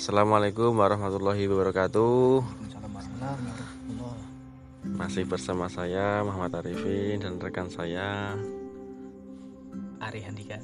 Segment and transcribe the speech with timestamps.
[0.00, 2.40] Assalamualaikum warahmatullahi wabarakatuh.
[4.96, 8.32] Masih bersama saya Muhammad Arifin dan rekan saya.
[10.00, 10.56] Ari Handika.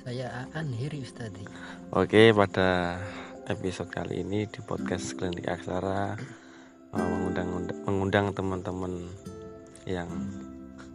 [0.00, 1.44] Saya Aan Hiri Ustadi
[1.92, 3.04] Oke pada
[3.52, 6.16] episode kali ini di podcast Klinik Aksara
[6.96, 9.12] mengundang mengundang teman-teman
[9.84, 10.08] yang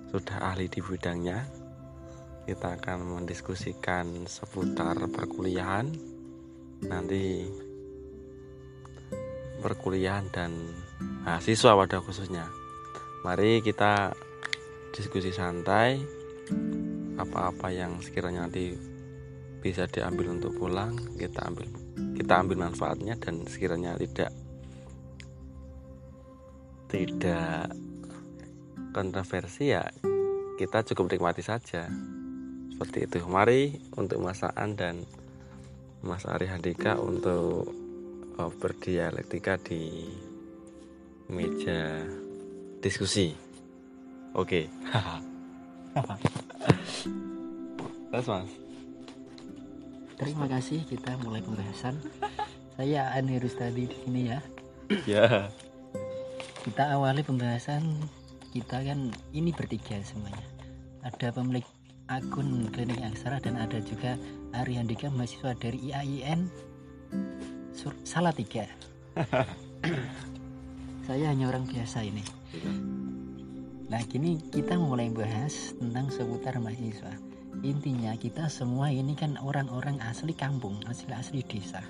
[0.09, 1.45] sudah ahli di bidangnya.
[2.49, 6.16] Kita akan mendiskusikan seputar perkuliahan
[6.85, 7.49] nanti
[9.63, 10.53] perkuliahan dan
[11.25, 12.45] mahasiswa pada khususnya.
[13.25, 14.13] Mari kita
[14.93, 15.97] diskusi santai.
[17.17, 18.77] Apa-apa yang sekiranya nanti
[19.57, 21.65] bisa diambil untuk pulang kita ambil
[22.13, 24.29] kita ambil manfaatnya dan sekiranya tidak
[26.87, 27.73] tidak
[28.93, 29.81] kontroversi ya
[30.57, 31.85] kita cukup nikmati saja.
[32.73, 33.21] Seperti itu.
[33.29, 35.05] Mari untuk Mas Aan dan
[36.05, 37.73] Mas Ari Handika untuk
[38.37, 40.05] oh, berdialektika di
[41.27, 42.05] meja
[42.79, 43.33] diskusi.
[44.37, 44.69] Oke.
[48.13, 48.49] Terus mas?
[50.17, 51.97] Terima kasih kita mulai pembahasan.
[52.77, 54.39] Saya Aan Hiri Ustadi di sini ya.
[55.05, 55.49] Ya.
[56.65, 58.01] Kita awali pembahasan
[58.53, 60.45] kita kan ini bertiga semuanya.
[61.05, 61.65] Ada pemilik
[62.07, 64.15] akun klinik aksara dan ada juga
[64.55, 66.47] Ari Handika mahasiswa dari IAIN
[67.75, 68.67] Sur- Salatiga.
[71.07, 72.23] Saya hanya orang biasa ini.
[73.87, 77.15] Nah kini kita mulai bahas tentang seputar mahasiswa.
[77.63, 81.81] Intinya kita semua ini kan orang-orang asli kampung, asli-asli desa.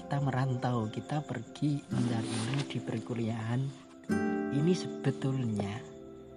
[0.00, 3.60] Kita merantau, kita pergi mencari ilmu di perkuliahan.
[4.52, 5.72] Ini sebetulnya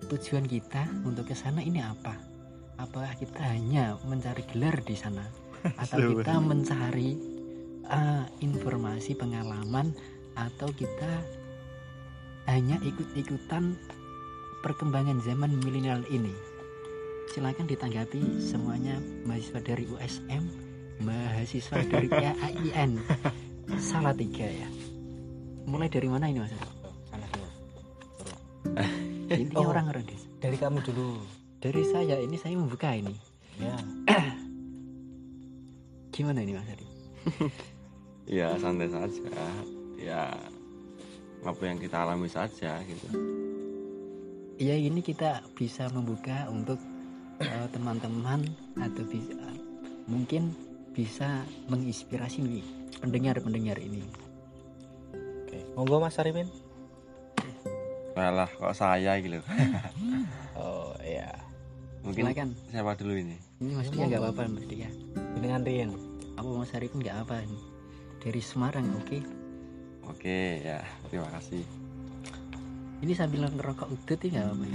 [0.05, 2.13] tujuan kita untuk ke sana ini apa?
[2.75, 5.23] Apakah kita hanya mencari gelar di sana?
[5.81, 7.17] Atau kita mencari
[7.89, 9.89] uh, informasi pengalaman
[10.37, 11.23] Atau kita
[12.45, 13.73] hanya ikut-ikutan
[14.61, 16.33] perkembangan zaman milenial ini.
[17.33, 20.43] Silakan ditanggapi semuanya mahasiswa dari USM
[21.01, 23.01] mahasiswa dari AIN
[23.81, 24.69] salah tiga ya.
[25.65, 26.53] Mulai dari mana ini mas?
[27.09, 27.29] Salah
[29.33, 29.71] intinya Oh.
[29.73, 30.05] orang-orang
[30.39, 31.25] Dari kamu dulu.
[31.57, 33.15] dari saya ini saya membuka ini.
[33.57, 33.73] Ya.
[36.15, 36.87] gimana ini mas Adi
[38.39, 39.43] ya santai saja.
[39.99, 40.31] Ya
[41.45, 43.07] apa yang kita alami saja gitu.
[44.55, 46.79] Ya ini kita bisa membuka untuk
[47.43, 48.47] eh, teman-teman
[48.79, 49.35] atau bisa
[50.07, 50.55] mungkin
[50.95, 52.65] bisa menginspirasi nih
[53.03, 54.05] pendengar-pendengar ini.
[55.43, 55.59] Oke.
[55.75, 56.47] Monggo Mas Arifin.
[58.15, 59.43] Walah kok saya gitu
[60.55, 61.35] Oh iya.
[61.99, 62.49] mungkin silakan.
[62.71, 63.35] siapa dulu ini?
[63.59, 64.87] Ini mas dia nggak apa-apa mas dia
[65.35, 65.91] Dengan Rin.
[66.35, 67.59] Apa mas Arifin nggak apa ini.
[68.19, 69.19] Dari Semarang oke?
[70.11, 70.79] Oke ya
[71.09, 71.63] terima kasih.
[73.03, 74.65] Ini sambil ngerokok udut ya nggak apa-apa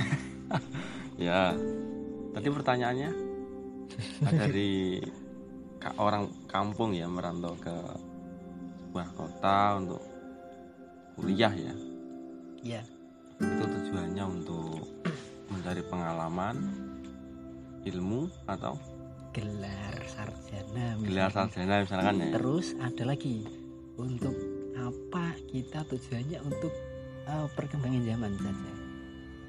[1.31, 1.55] ya
[2.33, 3.11] tadi pertanyaannya
[4.25, 4.99] dari
[5.79, 7.75] ka- orang kampung ya merantau ke
[8.91, 10.03] sebuah kota untuk
[11.15, 11.75] kuliah ya?
[12.61, 12.83] Ya
[13.41, 14.85] itu tujuannya untuk
[15.49, 16.57] mencari pengalaman
[17.89, 18.77] ilmu atau
[19.31, 22.29] gelar sarjana gelar sarjana misalkan ya.
[22.35, 23.47] Terus ada lagi
[23.95, 24.35] untuk
[24.75, 26.73] apa kita tujuannya untuk
[27.31, 28.73] eh, perkembangan zaman saja?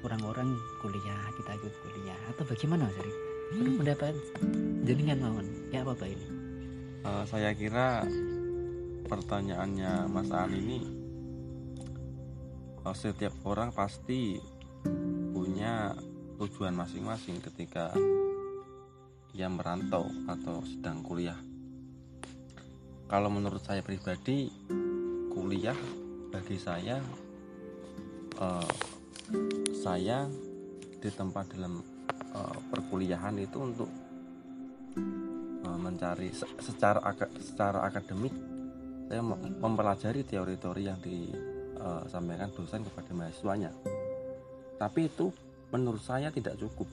[0.02, 3.16] Orang-orang kuliah kita ikut kuliah atau bagaimana mas Arif
[3.52, 4.14] menurut pendapat
[4.86, 6.26] jaringan mawon ya apa apa ini?
[7.02, 8.06] Eh, saya kira
[9.10, 10.78] pertanyaannya Mas An ini
[12.86, 14.38] eh, setiap orang pasti
[15.34, 15.98] punya
[16.38, 17.90] tujuan masing-masing ketika
[19.32, 21.36] ia merantau atau sedang kuliah.
[23.08, 24.48] Kalau menurut saya pribadi,
[25.32, 25.76] kuliah
[26.28, 27.00] bagi saya,
[28.36, 28.72] eh,
[29.72, 30.28] saya
[31.00, 31.80] di tempat dalam
[32.32, 33.90] eh, perkuliahan itu untuk
[35.64, 37.00] eh, mencari se- secara
[37.40, 38.32] secara akademik
[39.08, 43.72] saya mem- mempelajari teori-teori yang disampaikan dosen kepada mahasiswanya.
[44.80, 45.28] Tapi itu
[45.68, 46.88] menurut saya tidak cukup.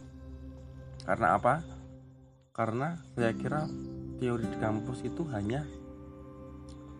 [1.08, 1.79] Karena apa
[2.60, 3.64] karena saya kira
[4.20, 5.64] teori di kampus itu hanya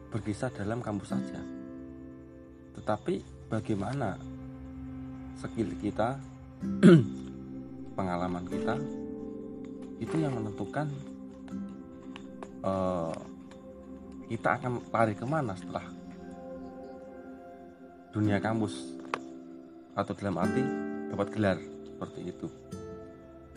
[0.08, 1.36] berkisar dalam kampus saja.
[2.80, 4.16] Tetapi bagaimana
[5.36, 6.16] skill kita
[8.00, 8.80] pengalaman kita
[10.00, 10.88] itu yang menentukan
[12.64, 13.16] eh,
[14.32, 15.84] kita akan lari ke mana setelah
[18.16, 18.96] dunia kampus
[19.92, 20.64] atau dalam arti
[21.12, 22.48] dapat gelar seperti itu.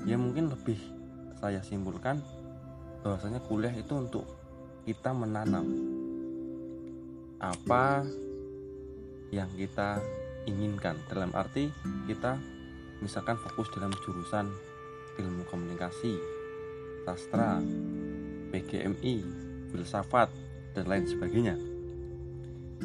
[0.03, 1.02] Ya mungkin lebih
[1.43, 2.23] saya simpulkan
[3.03, 4.23] bahwasanya kuliah itu untuk
[4.87, 5.67] kita menanam
[7.43, 8.07] apa
[9.35, 9.99] yang kita
[10.47, 10.95] inginkan.
[11.11, 11.67] Dalam arti
[12.07, 12.39] kita
[13.03, 14.55] misalkan fokus dalam jurusan
[15.19, 16.15] ilmu komunikasi
[17.03, 17.59] sastra
[18.55, 19.15] PGMI
[19.75, 20.31] filsafat
[20.79, 21.59] dan lain sebagainya.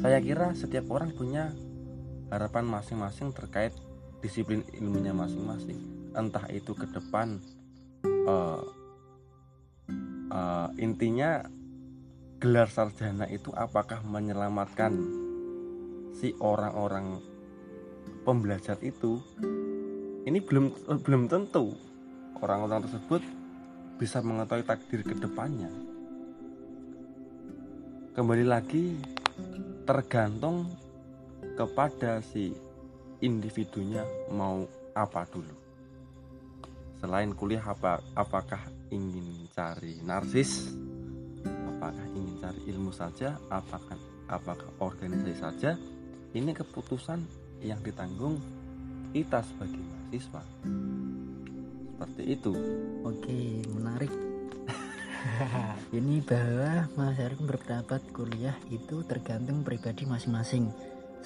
[0.02, 1.54] Saya kira setiap orang punya
[2.34, 3.70] harapan masing-masing terkait
[4.18, 5.78] disiplin ilmunya masing-masing.
[6.18, 7.38] Entah itu ke depan
[8.28, 8.60] eh,
[10.32, 11.40] eh, intinya
[12.38, 14.92] gelar sarjana itu apakah menyelamatkan
[16.12, 17.18] si orang-orang
[18.22, 19.18] pembelajar itu?
[20.28, 21.72] Ini belum belum tentu
[22.44, 23.22] orang-orang tersebut
[23.96, 25.88] bisa mengetahui takdir ke depannya
[28.18, 28.98] kembali lagi
[29.86, 30.66] tergantung
[31.54, 32.50] kepada si
[33.22, 34.02] individunya
[34.34, 35.67] mau apa dulu
[36.98, 38.60] selain kuliah apa apakah
[38.90, 40.70] ingin cari narsis?
[41.46, 43.38] Apakah ingin cari ilmu saja?
[43.50, 45.70] Apakah apakah organisasi saja?
[46.34, 47.22] Ini keputusan
[47.62, 48.38] yang ditanggung
[49.14, 50.42] kita sebagai mahasiswa.
[51.94, 52.52] Seperti itu.
[53.06, 54.12] Oke menarik.
[55.98, 60.70] Ini bahwa masyarakat berpendapat kuliah itu tergantung pribadi masing-masing.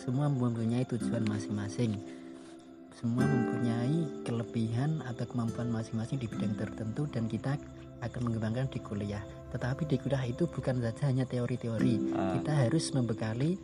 [0.00, 2.21] Semua mempunyai tujuan masing-masing
[2.98, 7.56] semua mempunyai kelebihan atau kemampuan masing-masing di bidang tertentu dan kita
[8.02, 9.22] akan mengembangkan di kuliah.
[9.54, 11.94] Tetapi di kuliah itu bukan saja hanya teori-teori.
[12.12, 12.34] Ah.
[12.36, 13.56] kita harus membekali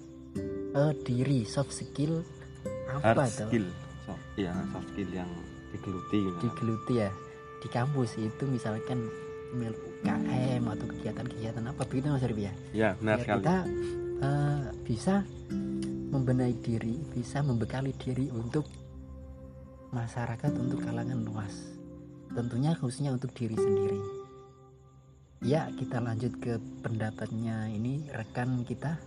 [0.75, 2.23] eh, diri soft skill
[2.89, 3.67] apa hard tuh skill.
[4.07, 5.31] So, ya soft skill yang
[5.75, 6.39] digeluti gitu.
[6.49, 7.11] digeluti ya.
[7.59, 9.11] Di kampus itu misalkan
[9.53, 12.53] mel UKM atau kegiatan-kegiatan apa begitu mas Arif ya?
[12.71, 13.41] Ya benar biar sekali.
[13.43, 13.57] kita
[14.23, 15.15] eh, bisa
[16.09, 18.88] membenahi diri bisa membekali diri untuk
[19.91, 21.55] masyarakat untuk kalangan luas.
[22.33, 24.01] Tentunya khususnya untuk diri sendiri.
[25.43, 28.99] Ya kita lanjut ke pendapatnya ini rekan kita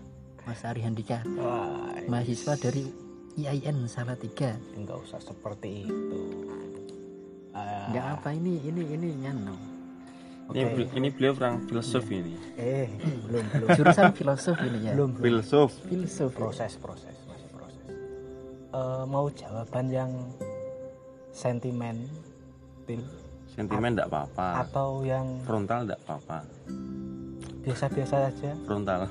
[0.48, 1.22] Mas Ari Handika.
[1.38, 2.88] Wah, mahasiswa dari
[3.36, 4.56] IAIN Salatiga.
[4.74, 6.20] Enggak usah seperti itu.
[7.92, 9.72] Nggak apa ini ini ini nyano
[10.52, 10.76] ini, Oke.
[10.76, 12.36] bel- ini beliau orang filsuf ini.
[12.60, 12.88] Eh,
[13.28, 13.68] belum belum.
[13.72, 14.92] Jurusan filosof ini ya.
[14.96, 15.24] Belum belum.
[15.24, 17.88] filsuf filsuf proses proses masih proses.
[18.72, 20.12] Eh, mau jawaban yang
[21.32, 22.12] sentimental
[23.48, 26.40] sentimen tidak apa-apa atau yang frontal tidak apa-apa
[27.62, 28.52] biasa-biasa saja?
[28.64, 29.08] frontal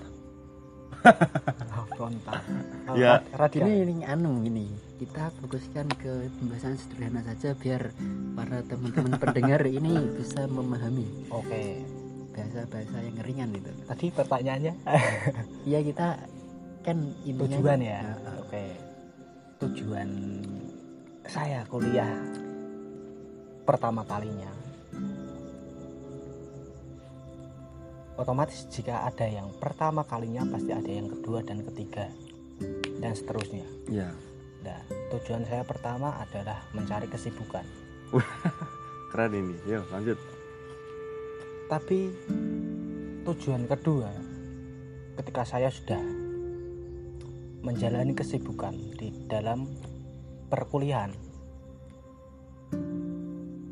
[1.70, 2.36] Oh, frontal.
[2.90, 3.22] Oh, Ya.
[3.32, 3.64] radikal.
[3.64, 4.66] ini ini anu ini
[4.98, 7.94] kita fokuskan ke pembahasan sederhana saja biar
[8.34, 11.86] para teman-teman pendengar ini bisa memahami Oke.
[12.34, 14.74] bahasa-bahasa yang ringan itu Tadi pertanyaannya
[15.64, 16.20] iya kita
[16.82, 18.00] kan intinya tujuan ya.
[18.02, 18.64] Nah, Oke.
[19.58, 20.08] Tujuan
[21.26, 22.08] saya kuliah
[23.66, 24.50] pertama kalinya.
[28.20, 32.12] Otomatis jika ada yang pertama kalinya pasti ada yang kedua dan ketiga
[33.00, 33.64] dan seterusnya.
[33.88, 34.12] ya
[34.60, 34.76] Nah,
[35.08, 37.64] tujuan saya pertama adalah mencari kesibukan.
[39.10, 40.18] keren ini yuk lanjut
[41.70, 42.10] Tapi
[43.22, 44.10] tujuan kedua
[45.18, 46.02] ketika saya sudah
[47.62, 49.68] menjalani kesibukan di dalam
[50.50, 51.14] perkuliahan.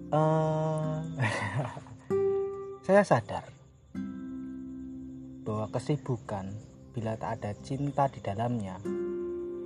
[0.08, 0.98] Eh,
[2.86, 3.44] saya sadar
[5.44, 6.48] bahwa kesibukan
[6.94, 8.80] bila tak ada cinta di dalamnya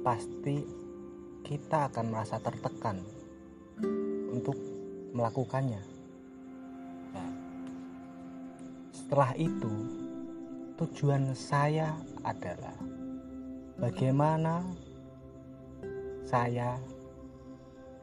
[0.03, 0.83] pasti
[1.47, 2.99] kita akan merasa tertekan
[4.33, 4.59] untuk
[5.15, 5.83] melakukannya.
[7.13, 7.33] Nah,
[8.91, 9.73] setelah itu
[10.81, 11.95] tujuan saya
[12.27, 12.75] adalah
[13.79, 14.67] bagaimana
[16.27, 16.81] saya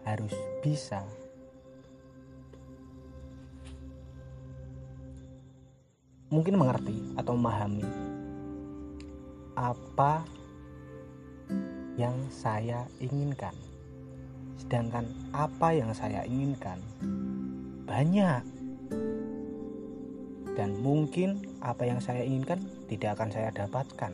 [0.08, 1.04] harus bisa.
[6.30, 7.90] Mungkin mengerti atau memahami
[9.58, 10.22] apa
[11.98, 13.52] yang saya inginkan.
[14.62, 16.80] Sedangkan apa yang saya inginkan
[17.90, 18.46] banyak.
[20.54, 24.14] Dan mungkin apa yang saya inginkan tidak akan saya dapatkan.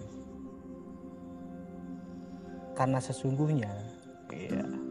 [2.76, 3.72] Karena sesungguhnya
[4.32, 4.85] iya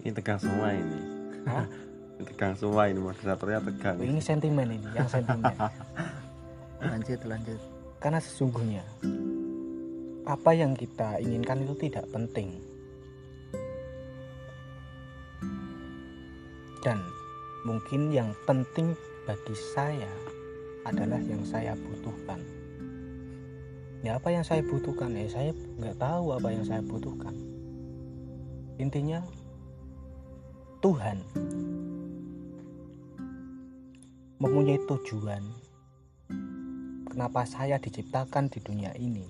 [0.00, 0.98] ini tegang semua ini.
[1.44, 1.66] Hah?
[2.20, 5.56] Tegang semua ini moderatornya tegang ini sentimen ini yang sentimen.
[6.92, 7.60] Lanjut lanjut.
[7.96, 8.84] Karena sesungguhnya
[10.28, 12.60] apa yang kita inginkan itu tidak penting.
[16.80, 17.00] Dan
[17.68, 18.96] mungkin yang penting
[19.28, 20.12] bagi saya
[20.88, 22.40] adalah yang saya butuhkan.
[24.00, 25.12] Ya apa yang saya butuhkan?
[25.12, 27.36] Ya saya nggak tahu apa yang saya butuhkan.
[28.80, 29.20] Intinya
[30.80, 31.20] Tuhan.
[34.40, 35.44] Mempunyai tujuan.
[37.04, 39.28] Kenapa saya diciptakan di dunia ini?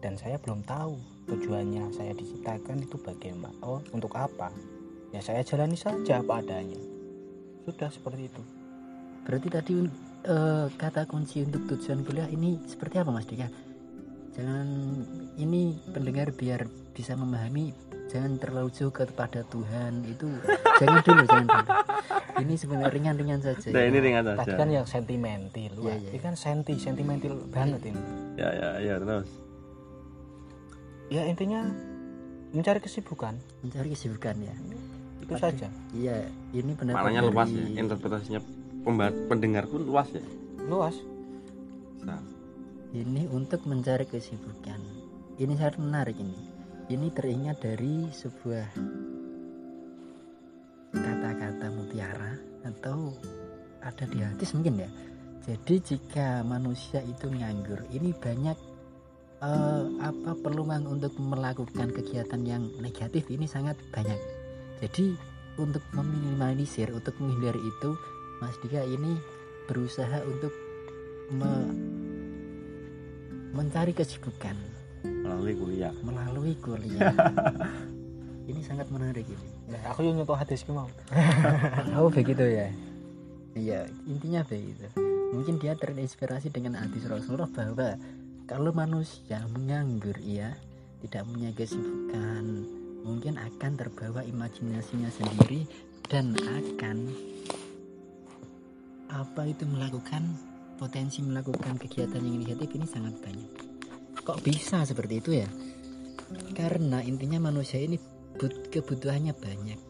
[0.00, 0.96] Dan saya belum tahu
[1.28, 3.52] tujuannya saya diciptakan itu bagaimana.
[3.60, 4.48] Oh untuk apa?
[5.12, 6.80] Ya saya jalani saja apa adanya.
[7.68, 8.42] Sudah seperti itu.
[9.28, 9.74] Berarti tadi
[10.24, 13.52] eh, kata kunci untuk tujuan kuliah ini seperti apa Mas Dika?
[14.40, 14.68] Jangan
[15.36, 16.64] ini pendengar biar
[16.96, 17.76] bisa memahami
[18.08, 20.26] jangan terlalu jauh kepada Tuhan itu
[20.78, 21.64] jangan dulu jangan dulu
[22.38, 23.86] ini sebenarnya ringan-ringan saja Nah, ya.
[23.86, 24.56] ini ringan tadi saja.
[24.56, 26.08] kan yang sentimental Iya, wah iya.
[26.08, 28.00] ini kan senti sentimental banget ini
[28.34, 29.28] Ya ya ya terus.
[31.08, 31.60] ya intinya
[32.50, 34.54] mencari kesibukan mencari kesibukan ya
[35.20, 37.64] itu saja iya ini pendapat Maknanya dari- luas ya.
[37.76, 38.40] Interpretasinya
[39.26, 40.24] pendengar pun luas ya.
[40.62, 40.96] luas
[41.98, 42.24] Nah,
[42.90, 44.80] ini untuk mencari kesibukan
[45.36, 46.47] ini sangat menarik ini
[46.88, 48.66] ini teringat dari sebuah
[50.96, 52.32] kata-kata mutiara
[52.64, 53.12] atau
[53.84, 54.90] ada di hadis mungkin ya.
[55.44, 58.56] Jadi jika manusia itu nganggur ini banyak
[59.44, 64.16] eh, apa peluang untuk melakukan kegiatan yang negatif ini sangat banyak.
[64.80, 65.12] Jadi
[65.60, 67.90] untuk meminimalisir untuk menghindari itu
[68.40, 69.18] Mas Dika ini
[69.68, 70.54] berusaha untuk
[71.36, 71.74] me-
[73.52, 74.77] mencari kesibukan
[75.24, 75.92] melalui kuliah.
[76.04, 77.12] melalui kuliah.
[78.48, 79.48] Ini sangat menarik ini.
[79.68, 80.88] Nah, aku yang nyentuh hadis mau.
[82.00, 82.72] Oh begitu ya?
[83.52, 84.88] Iya intinya begitu.
[85.36, 88.00] Mungkin dia terinspirasi dengan hadis Rasulullah bahwa
[88.48, 90.56] kalau manusia menganggur ya
[91.04, 92.64] tidak punya kesibukan
[93.04, 95.68] mungkin akan terbawa imajinasinya sendiri
[96.08, 97.12] dan akan
[99.12, 100.24] apa itu melakukan
[100.80, 103.67] potensi melakukan kegiatan yang negatif ini sangat banyak
[104.22, 105.48] kok bisa seperti itu ya?
[106.52, 107.96] Karena intinya manusia ini
[108.36, 109.80] but- kebutuhannya banyak.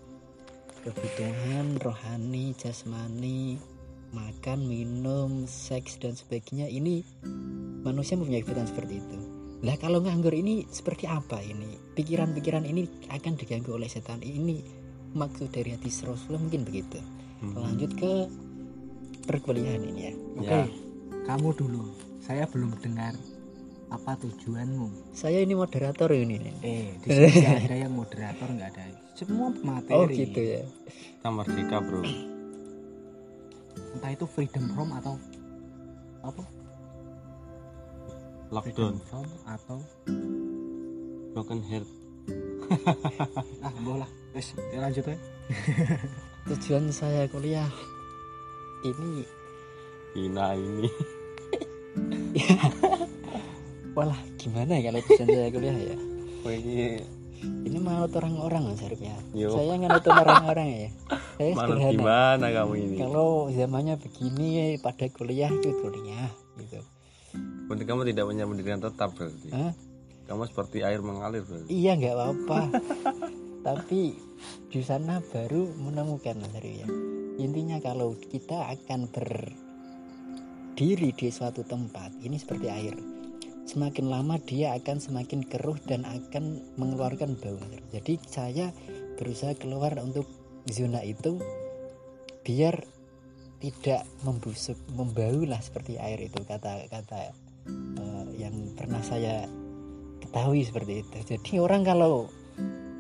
[0.85, 3.59] Kebutuhan rohani jasmani
[4.15, 6.71] makan minum seks dan sebagainya.
[6.71, 7.03] Ini
[7.83, 9.19] manusia mempunyai kebutuhan seperti itu.
[9.67, 11.75] Lah kalau nganggur ini seperti apa ini?
[11.99, 14.23] Pikiran-pikiran ini akan diganggu oleh setan.
[14.23, 14.63] Ini
[15.19, 16.99] maksud dari hadis Rasulullah mungkin begitu.
[17.39, 17.55] Hmm.
[17.55, 18.27] lanjut ke
[19.31, 20.15] perkuliahan ini ya.
[20.43, 20.67] Oke Ya.
[21.27, 21.87] kamu dulu.
[22.19, 23.15] Saya belum dengar
[23.89, 25.17] apa tujuanmu?
[25.17, 26.37] Saya ini moderator ini.
[26.61, 28.83] Eh di sini nggak ada yang moderator nggak ada.
[29.17, 29.97] Semua materi.
[29.97, 30.63] Oh gitu ya.
[30.89, 32.03] Kita merdeka bro.
[33.89, 35.17] entah itu freedom from atau
[36.21, 36.45] apa?
[38.53, 39.01] Lockdown.
[39.01, 39.79] freedom from atau
[41.33, 41.89] Broken heart.
[43.65, 44.05] ah bola
[44.37, 45.17] wes ya lanjut ya.
[46.53, 47.69] Tujuan saya kuliah
[48.85, 49.25] ini.
[50.13, 50.91] Hina ini.
[53.99, 55.97] walah gimana ya kalau tujuan saya kuliah ya
[56.47, 57.03] Oh, ini
[57.67, 59.51] ini orang-orang mas Arif ya Yo.
[59.51, 60.89] saya nganut orang-orang ya
[61.35, 62.97] saya malu sederhana gimana kamu ini?
[62.99, 66.31] kalau zamannya begini pada kuliah itu kuliah
[66.63, 66.79] gitu
[67.69, 69.53] Berarti kamu tidak punya pendidikan tetap berarti.
[69.53, 69.77] Hah?
[70.25, 71.69] Kamu seperti air mengalir berarti.
[71.69, 72.61] iya nggak apa-apa
[73.69, 74.17] tapi
[74.73, 76.89] di sana baru menemukan mas Arif ya
[77.39, 83.18] intinya kalau kita akan berdiri di suatu tempat ini seperti air
[83.69, 87.61] semakin lama dia akan semakin keruh dan akan mengeluarkan bau.
[87.93, 88.73] Jadi saya
[89.21, 90.25] berusaha keluar untuk
[90.73, 91.37] zona itu
[92.49, 92.81] biar
[93.61, 97.37] tidak membusuk membau lah seperti air itu kata-kata
[97.69, 99.45] eh, yang pernah saya
[100.25, 101.37] ketahui seperti itu.
[101.37, 102.33] Jadi orang kalau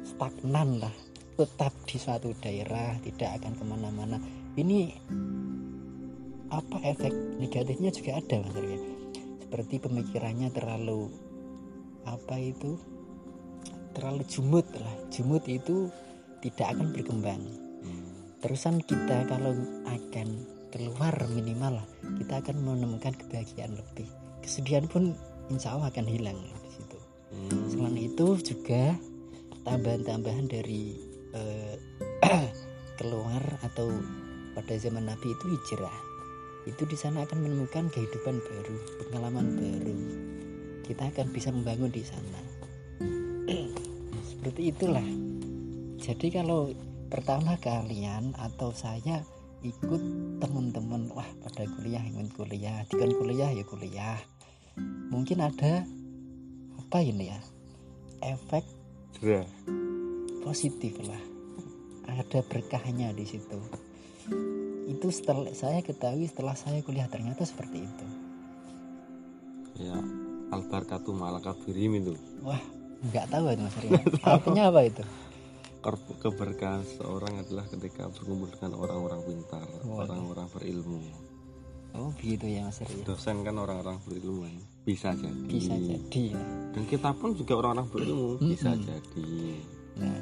[0.04, 0.94] stagnan lah
[1.38, 4.18] tetap di suatu daerah tidak akan ke mana-mana.
[4.58, 4.80] Ini
[6.50, 8.97] apa efek negatifnya juga ada mas.
[9.48, 11.08] Seperti pemikirannya terlalu
[12.04, 12.76] apa itu?
[13.96, 14.92] Terlalu jumut lah.
[15.08, 15.88] Jumut itu
[16.44, 17.40] tidak akan berkembang.
[18.44, 19.56] Terusan kita kalau
[19.88, 20.28] akan
[20.68, 21.86] keluar minimal lah
[22.20, 24.04] kita akan menemukan kebahagiaan lebih.
[24.44, 25.16] Kesedihan pun
[25.48, 26.98] insya Allah akan hilang di situ.
[27.72, 29.00] Selain itu juga
[29.64, 30.92] tambahan-tambahan dari
[31.32, 31.80] eh,
[33.00, 33.88] keluar atau
[34.52, 36.07] pada zaman Nabi itu hijrah
[36.68, 38.76] itu di sana akan menemukan kehidupan baru
[39.08, 39.96] pengalaman baru.
[40.84, 42.40] Kita akan bisa membangun di sana.
[44.28, 45.04] Seperti itulah.
[45.96, 46.68] Jadi kalau
[47.08, 49.24] pertama kalian atau saya
[49.64, 50.02] ikut
[50.44, 52.84] teman-teman wah pada kuliah ingin kuliah.
[52.92, 54.20] Dikon kuliah ya kuliah.
[55.08, 55.88] Mungkin ada
[56.76, 57.40] apa ini ya?
[58.20, 58.64] Efek
[60.44, 61.22] positif lah.
[62.08, 63.60] Ada berkahnya di situ
[64.88, 68.06] itu setelah saya ketahui setelah saya kuliah ternyata seperti itu
[69.78, 69.94] Ya,
[70.50, 72.14] albarkatu malakabirim itu.
[72.40, 72.58] wah
[73.04, 75.04] nggak tahu itu mas Rian artinya apa itu
[76.18, 80.98] Keberkahan seorang adalah ketika berkumpul dengan orang-orang pintar, orang-orang berilmu.
[81.94, 84.56] oh begitu ya mas Rian Dosen kan orang-orang berilmu kan.
[84.82, 86.42] bisa jadi bisa jadi ya.
[86.72, 88.82] dan kita pun juga orang-orang berilmu bisa Mm-mm.
[88.84, 89.28] jadi
[89.94, 90.14] Nah,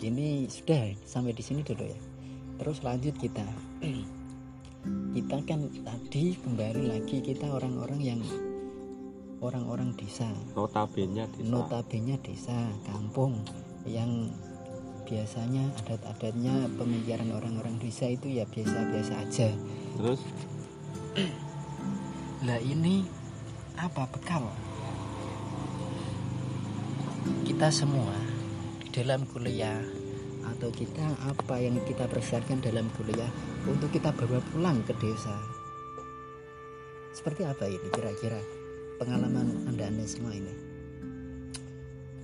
[0.00, 1.94] ini sudah sampai di sini dulu ya.
[2.56, 3.46] Terus lanjut kita.
[5.16, 8.20] Kita kan tadi kembali lagi kita orang-orang yang
[9.40, 13.40] orang-orang desa, notabene desa notabene desa, kampung
[13.88, 14.28] yang
[15.08, 19.48] biasanya adat-adatnya pemikiran orang-orang desa itu ya biasa-biasa aja.
[19.96, 20.20] terus
[22.46, 23.04] Lah ini
[23.80, 24.44] apa bekal?
[27.48, 28.16] Kita semua
[28.92, 29.80] dalam kuliah
[30.44, 33.28] atau kita apa yang kita persiapkan dalam kuliah
[33.68, 35.34] untuk kita bawa pulang ke desa.
[37.12, 38.40] Seperti apa ini kira-kira
[38.96, 40.70] pengalaman anda anda semua ini?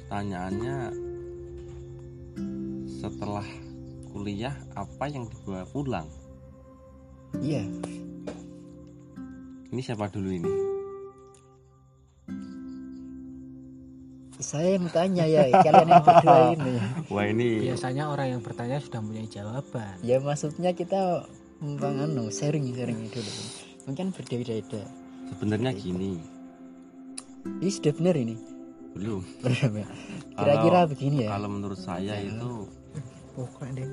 [0.06, 0.94] pertanyaannya
[2.86, 3.42] setelah
[4.14, 6.06] kuliah apa yang dibawa pulang
[7.42, 7.66] Iya,
[9.74, 10.52] ini siapa dulu ini
[14.46, 16.72] saya yang tanya ya kalian yang berdua ini.
[17.10, 21.26] wah ini biasanya orang yang bertanya sudah mempunyai jawaban Ya maksudnya kita
[21.58, 23.32] bang anu sharing sharing dulu.
[23.84, 24.82] Mungkin berbeda-beda.
[25.26, 26.22] sebenarnya gini
[27.58, 28.36] Ini sudah benar ini.
[28.94, 29.86] belum Belum ya?
[30.32, 31.30] Kira-kira begini ya.
[31.32, 32.70] kalau menurut saya itu
[33.34, 33.90] pokoknya deh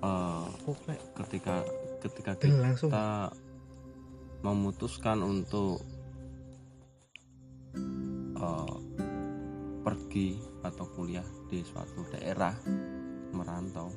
[0.00, 1.54] eh, pokoknya ketika
[2.00, 3.28] ketika Del, langsung kita
[4.40, 5.84] memutuskan untuk
[8.36, 8.74] eh,
[9.80, 12.54] pergi atau kuliah di suatu daerah
[13.32, 13.88] merantau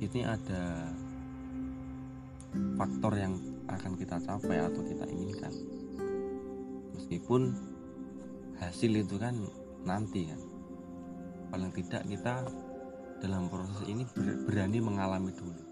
[0.00, 0.92] ini ada
[2.76, 3.34] faktor yang
[3.68, 5.54] akan kita capai atau kita inginkan
[6.96, 7.52] meskipun
[8.56, 9.36] hasil itu kan
[9.84, 10.40] nanti kan
[11.52, 12.44] paling tidak kita
[13.20, 15.62] dalam proses ini ber- berani mengalami dulu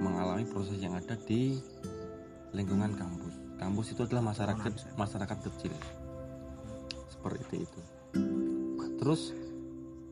[0.00, 1.58] mengalami proses yang ada di
[2.56, 3.34] lingkungan kampus.
[3.60, 5.72] Kampus itu adalah masyarakat masyarakat kecil.
[7.26, 7.80] Seperti itu.
[9.02, 9.34] Terus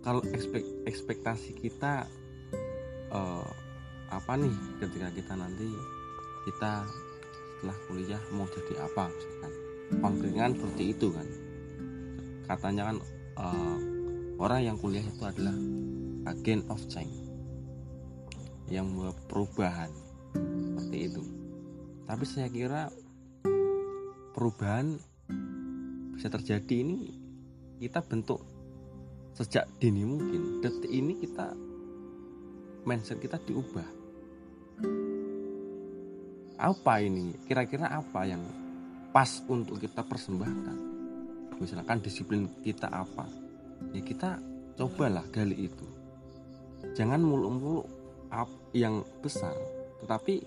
[0.03, 2.11] kalau ekspek, ekspektasi kita
[3.15, 3.51] eh,
[4.11, 5.71] apa nih ketika kita nanti
[6.45, 6.85] kita
[7.63, 9.53] setelah kuliah mau jadi apa misalkan.
[10.35, 11.27] Kan seperti itu kan.
[12.51, 12.97] Katanya kan
[13.39, 13.77] eh,
[14.43, 15.55] orang yang kuliah itu adalah
[16.35, 17.15] agent of change
[18.69, 19.93] yang membawa perubahan
[20.35, 21.23] seperti itu
[22.05, 22.93] tapi saya kira
[24.37, 25.01] perubahan
[26.15, 27.11] bisa terjadi ini
[27.83, 28.41] kita bentuk
[29.35, 30.63] sejak dini mungkin.
[30.63, 31.53] Detik ini kita
[32.87, 33.87] mindset kita diubah.
[36.55, 37.35] Apa ini?
[37.45, 38.43] Kira-kira apa yang
[39.11, 40.79] pas untuk kita persembahkan?
[41.59, 43.27] Misalkan disiplin kita apa?
[43.91, 44.39] Ya kita
[44.79, 45.87] cobalah gali itu.
[46.95, 47.91] Jangan muluk-muluk
[48.75, 49.55] yang besar
[50.03, 50.43] tetapi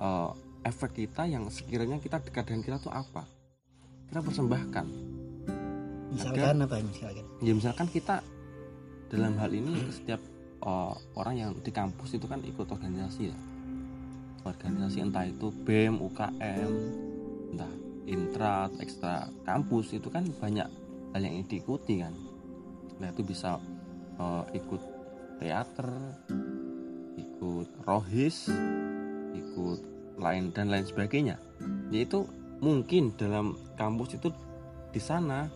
[0.00, 0.30] eh,
[0.64, 3.35] efek kita yang sekiranya kita dekat dengan kita tuh apa
[4.10, 4.86] kita persembahkan.
[6.14, 7.24] Misalkan apa misalkan?
[7.42, 8.22] ya misalkan kita
[9.10, 10.22] dalam hal ini setiap
[10.62, 13.38] eh, orang yang di kampus itu kan ikut organisasi ya.
[14.46, 16.72] Organisasi entah itu BEM, UKM
[17.52, 17.72] entah
[18.06, 20.70] intra, ekstra kampus itu kan banyak
[21.12, 22.14] hal yang diikuti kan.
[23.02, 23.58] Nah itu bisa
[24.16, 24.82] eh, ikut
[25.42, 25.90] teater
[27.20, 28.48] ikut rohis
[29.36, 29.80] ikut
[30.16, 31.36] lain dan lain sebagainya.
[31.92, 32.24] Yaitu
[32.60, 34.32] mungkin dalam kampus itu
[34.92, 35.48] di sana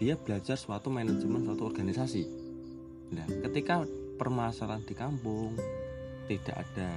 [0.00, 2.22] dia belajar suatu manajemen suatu organisasi.
[3.12, 3.84] Nah ketika
[4.16, 5.56] permasalahan di kampung
[6.28, 6.90] tidak ada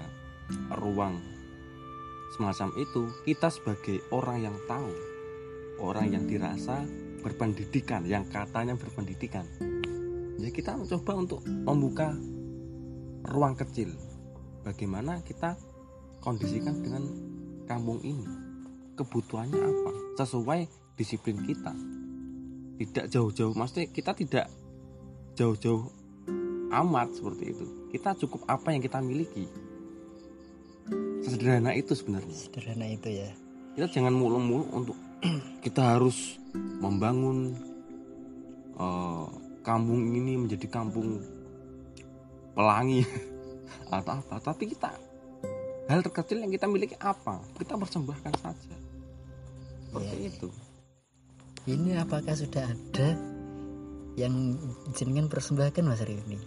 [0.79, 1.19] ruang
[2.35, 4.91] semacam itu kita sebagai orang yang tahu
[5.79, 6.83] orang yang dirasa
[7.19, 9.43] berpendidikan yang katanya berpendidikan.
[10.39, 12.15] Ya kita mencoba untuk membuka
[13.27, 13.91] ruang kecil
[14.63, 15.59] bagaimana kita
[16.23, 17.03] kondisikan dengan
[17.67, 18.38] kampung ini
[18.99, 19.91] kebutuhannya apa?
[20.19, 20.67] Sesuai
[20.99, 21.71] disiplin kita.
[22.79, 24.45] Tidak jauh-jauh maksudnya kita tidak
[25.39, 25.87] jauh-jauh
[26.75, 27.65] amat seperti itu.
[27.95, 29.47] Kita cukup apa yang kita miliki.
[31.23, 32.35] Sesederhana itu sebenarnya.
[32.35, 33.31] Sederhana itu ya.
[33.77, 34.97] kita jangan mulu-mulu untuk
[35.65, 37.55] kita harus membangun
[38.75, 39.27] eh,
[39.63, 41.23] kampung ini menjadi kampung
[42.51, 43.03] pelangi
[43.95, 44.35] atau apa.
[44.43, 44.91] Tapi kita
[45.87, 47.39] hal terkecil yang kita miliki apa?
[47.55, 48.78] Kita persembahkan saja
[49.89, 50.29] seperti Iya.
[50.29, 50.49] itu
[51.65, 53.09] Ini apakah sudah ada
[54.15, 54.57] yang
[54.93, 56.37] jenengan persembahkan Mas Rifni?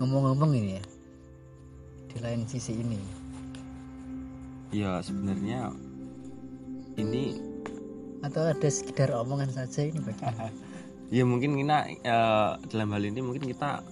[0.00, 0.84] Ngomong-ngomong ini ya.
[2.08, 2.96] Di lain sisi ini.
[4.70, 5.70] ya sebenarnya
[6.96, 7.38] ini
[8.20, 10.48] Atau ada sekedar omongan saja ini bagaimana?
[11.14, 13.84] ya mungkin kita eh, dalam hal ini mungkin kita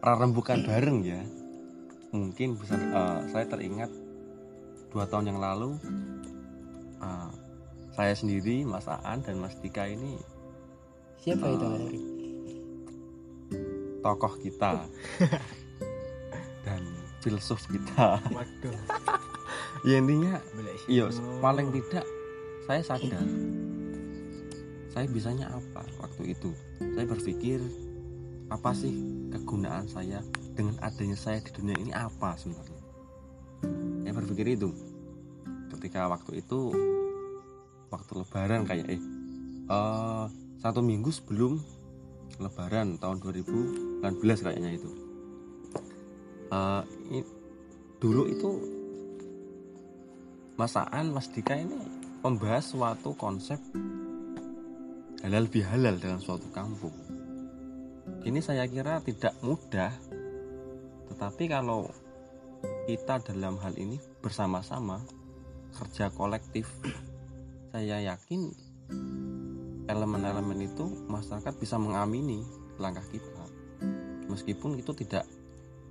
[0.00, 1.20] rembukan bareng ya
[2.14, 3.90] mungkin bisa eh, saya teringat
[4.88, 5.76] dua tahun yang lalu
[7.96, 10.20] saya sendiri Mas Aan dan Mas Dika ini
[11.16, 11.72] siapa itu Ah.
[11.72, 12.00] Mas Ari?
[14.06, 14.86] tokoh kita.
[16.66, 16.82] Dan
[17.18, 18.22] filsuf kita.
[18.30, 18.78] Waduh.
[19.82, 20.38] Ya intinya
[20.86, 21.10] iya
[21.42, 22.06] paling tidak
[22.70, 23.26] saya sadar.
[24.94, 26.54] Saya bisanya apa waktu itu?
[26.94, 27.58] Saya berpikir
[28.46, 28.94] apa sih
[29.34, 30.22] kegunaan saya
[30.54, 32.82] dengan adanya saya di dunia ini apa sebenarnya?
[34.06, 34.70] Saya berpikir itu.
[35.74, 36.70] Ketika waktu itu
[37.96, 39.00] waktu lebaran kayak eh
[39.66, 40.24] eh,
[40.60, 41.56] satu minggu sebelum
[42.36, 44.04] lebaran tahun 2019
[44.44, 44.90] kayaknya itu
[46.46, 47.30] Eh, i-
[47.98, 48.50] dulu itu
[50.54, 51.74] Mas Aan, Mas Dika ini
[52.22, 53.58] membahas suatu konsep
[55.20, 56.94] halal bihalal dalam suatu kampung.
[58.22, 59.90] Ini saya kira tidak mudah,
[61.10, 61.90] tetapi kalau
[62.86, 65.02] kita dalam hal ini bersama-sama
[65.74, 66.70] kerja kolektif,
[67.76, 68.56] saya yakin
[69.84, 72.40] elemen-elemen itu masyarakat bisa mengamini
[72.80, 73.44] langkah kita.
[74.32, 75.28] Meskipun itu tidak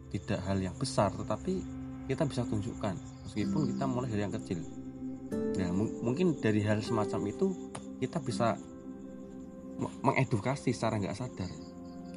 [0.10, 1.62] tidak hal yang besar, tetapi
[2.10, 2.98] kita bisa tunjukkan
[3.30, 4.66] meskipun kita mulai dari yang kecil.
[5.78, 7.54] Mu- mungkin dari hal semacam itu
[8.02, 8.58] kita bisa
[9.78, 11.54] me- mengedukasi secara nggak sadar,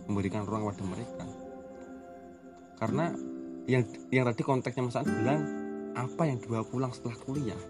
[0.08, 1.28] memberikan ruang pada mereka.
[2.80, 3.12] Karena
[3.68, 5.40] yang yang tadi konteksnya Mas An bilang
[5.92, 7.60] apa yang dibawa pulang setelah kuliah.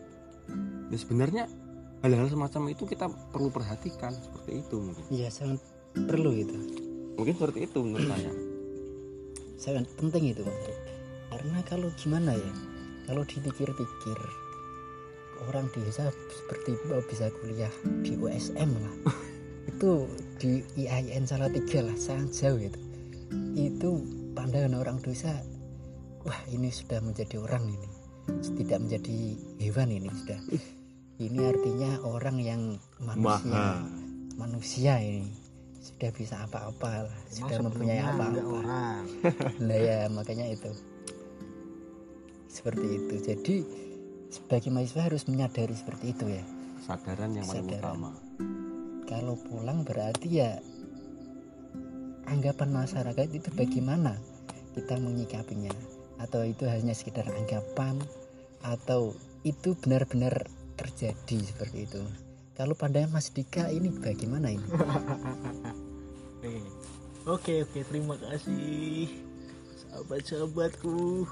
[0.88, 1.67] Ya sebenarnya
[2.02, 5.04] hal-hal semacam itu kita perlu perhatikan seperti itu mungkin.
[5.10, 5.58] iya sangat
[5.94, 6.54] perlu itu.
[7.18, 8.32] Mungkin seperti itu menurut saya.
[9.58, 10.70] sangat penting itu Mas.
[11.34, 12.52] Karena kalau gimana ya
[13.10, 14.18] kalau dipikir-pikir
[15.50, 17.72] orang desa seperti mau bisa kuliah
[18.06, 18.94] di USM lah.
[19.68, 20.10] Itu
[20.42, 22.80] di IAIN salah tiga lah sangat jauh itu.
[23.54, 24.02] Itu
[24.34, 25.38] pandangan orang desa
[26.26, 27.88] wah ini sudah menjadi orang ini.
[28.28, 30.40] Tidak menjadi hewan ini sudah
[31.18, 32.62] ini artinya orang yang
[33.02, 33.82] manusia.
[34.38, 35.26] Manusia ini.
[35.82, 37.18] Sudah bisa apa-apa lah.
[37.26, 38.38] Sudah mempunyai apa-apa.
[38.38, 39.02] orang.
[39.66, 40.70] Nah ya makanya itu.
[42.46, 43.14] Seperti itu.
[43.18, 43.56] Jadi
[44.30, 46.44] sebagai mahasiswa harus menyadari seperti itu ya.
[46.78, 47.82] Kesadaran yang paling Kesadaran.
[47.82, 48.10] utama.
[49.08, 50.52] Kalau pulang berarti ya
[52.28, 54.14] anggapan masyarakat itu bagaimana
[54.78, 55.74] kita menyikapinya?
[56.22, 57.98] Atau itu hanya sekedar anggapan?
[58.62, 62.02] Atau itu benar-benar terjadi seperti itu.
[62.54, 64.62] Kalau pandangan Mas Dika ini bagaimana ini?
[66.42, 66.62] Nih.
[67.24, 69.10] Oke oke terima kasih
[69.84, 71.26] sahabat-sahabatku.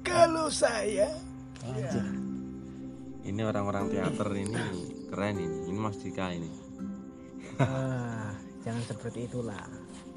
[0.00, 1.10] Kalau saya
[1.60, 2.06] Lanjut.
[3.20, 4.56] Ini orang-orang teater ini
[5.06, 5.58] keren ini.
[5.68, 6.48] Ini Mas Dika ini.
[7.58, 9.60] ah, jangan seperti itulah.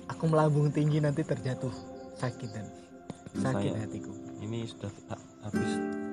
[0.07, 1.71] Aku melambung tinggi nanti terjatuh
[2.15, 2.65] sakit dan
[3.35, 4.13] sakit Saya- hatiku.
[4.39, 5.71] Ini sudah ha- habis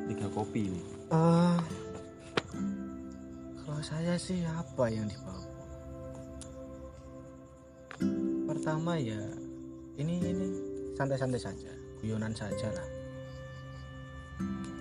[0.09, 0.83] tiga kopi ini.
[1.09, 1.63] Ah,
[3.65, 5.47] kalau saya sih apa yang dibawa?
[8.51, 9.21] Pertama ya
[9.97, 10.47] ini ini
[10.99, 12.89] santai-santai saja, guyonan saja lah.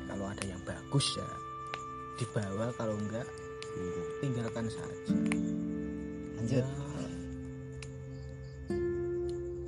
[0.10, 1.30] Kalau ada yang bagus ya
[2.20, 3.28] dibawa, kalau enggak
[4.20, 5.16] tinggalkan saja.
[6.40, 6.66] Lanjut.
[6.66, 6.90] Ya,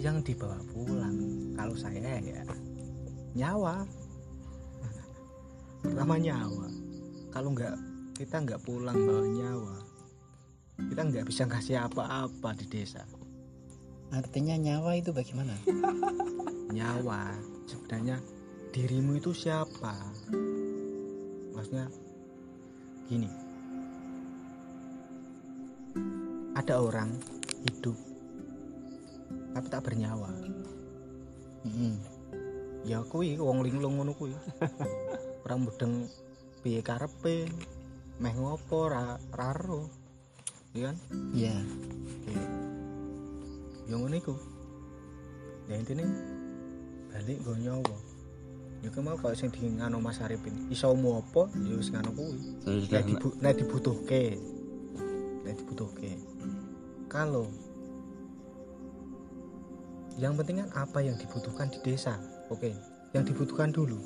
[0.02, 1.14] yang dibawa pulang
[1.54, 2.42] kalau saya ya
[3.38, 3.86] nyawa
[5.86, 6.68] pertama nyawa
[7.30, 7.78] kalau nggak
[8.22, 9.76] kita nggak pulang bawa nyawa.
[10.78, 13.02] Kita nggak bisa kasih apa-apa di desa.
[14.14, 15.58] Artinya nyawa itu bagaimana?
[16.78, 17.34] nyawa.
[17.66, 18.22] Sebenarnya
[18.70, 19.98] dirimu itu siapa?
[21.58, 21.90] Maksudnya
[23.10, 23.30] gini.
[26.54, 27.10] Ada orang
[27.66, 27.98] hidup
[29.58, 30.30] tapi tak bernyawa.
[31.66, 31.94] Mm-mm.
[32.86, 34.38] ya kuwi wong linglung ngono kuwi.
[35.50, 36.06] Ora mudeng
[36.62, 37.50] piye karepe
[38.22, 39.90] meh ngopo ra raro
[40.78, 40.98] iya kan?
[41.36, 41.58] Iya.
[42.22, 42.34] Oke.
[43.90, 44.36] ya ngono iku.
[45.68, 46.06] Ya intine
[47.12, 47.98] balik nggo nyawa.
[48.82, 50.72] Ya kemau kalau sing di ngano Mas Arifin.
[50.72, 51.50] Iso mu apa?
[51.66, 52.40] Ya wis ngono kuwi.
[52.88, 54.24] Nek dibu nek dibutuhke.
[55.44, 56.12] Nek dibutuhke.
[57.12, 57.52] Kalau
[60.16, 62.16] yang penting kan apa yang dibutuhkan di desa.
[62.48, 62.72] Oke.
[63.12, 64.00] Yang dibutuhkan dulu.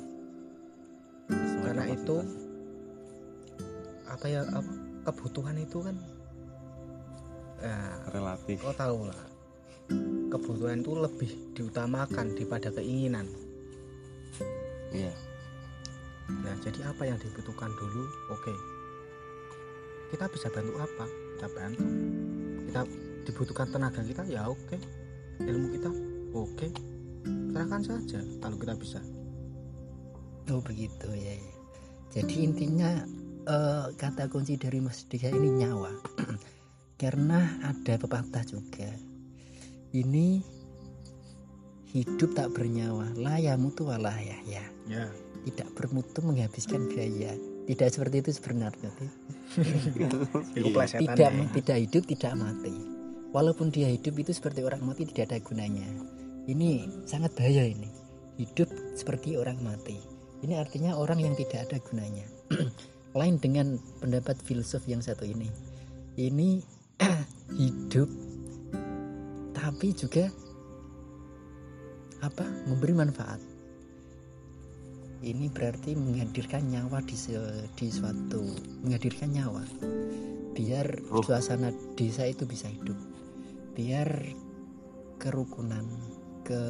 [1.62, 2.45] Karena itu
[4.16, 4.72] apa ya apa,
[5.12, 5.96] kebutuhan itu kan
[7.60, 8.64] nah, relatif.
[8.64, 9.20] kau tahu lah.
[10.32, 13.28] Kebutuhan itu lebih diutamakan daripada keinginan.
[14.90, 15.12] Iya.
[16.42, 18.02] nah jadi apa yang dibutuhkan dulu?
[18.32, 18.50] Oke.
[20.10, 21.04] Kita bisa bantu apa?
[21.36, 21.86] Kita bantu.
[22.66, 22.82] Kita
[23.28, 24.24] dibutuhkan tenaga kita?
[24.26, 24.80] Ya oke.
[25.44, 25.90] Ilmu kita?
[26.34, 26.68] Oke.
[27.52, 28.98] Serahkan saja kalau kita bisa.
[30.50, 31.36] Oh begitu ya.
[31.36, 31.54] ya.
[32.16, 32.90] Jadi intinya
[33.46, 35.90] eh, kata kunci dari merdeka ini nyawa.
[37.00, 38.88] Karena ada pepatah juga.
[39.94, 40.42] Ini
[41.96, 44.64] hidup tak bernyawa layamu tuh walah ya ya.
[45.46, 47.32] Tidak bermutu menghabiskan biaya.
[47.66, 48.90] Tidak seperti itu sebenarnya.
[50.74, 51.44] Plesetan tidak ya.
[51.54, 52.74] tidak hidup tidak mati.
[53.30, 55.86] Walaupun dia hidup itu seperti orang mati tidak ada gunanya.
[56.46, 57.90] Ini sangat bahaya ini.
[58.38, 59.98] Hidup seperti orang mati.
[60.42, 62.28] Ini artinya orang yang tidak ada gunanya
[63.16, 65.48] lain dengan pendapat filsuf yang satu ini.
[66.16, 66.60] Ini
[67.60, 68.08] hidup
[69.56, 70.30] tapi juga
[72.22, 72.46] apa?
[72.70, 73.40] Memberi manfaat.
[75.26, 77.16] Ini berarti menghadirkan nyawa di
[77.74, 78.40] di suatu
[78.84, 79.64] menghadirkan nyawa.
[80.56, 81.24] Biar Ruh.
[81.24, 82.96] suasana desa itu bisa hidup.
[83.76, 84.08] Biar
[85.20, 85.84] kerukunan
[86.46, 86.62] ke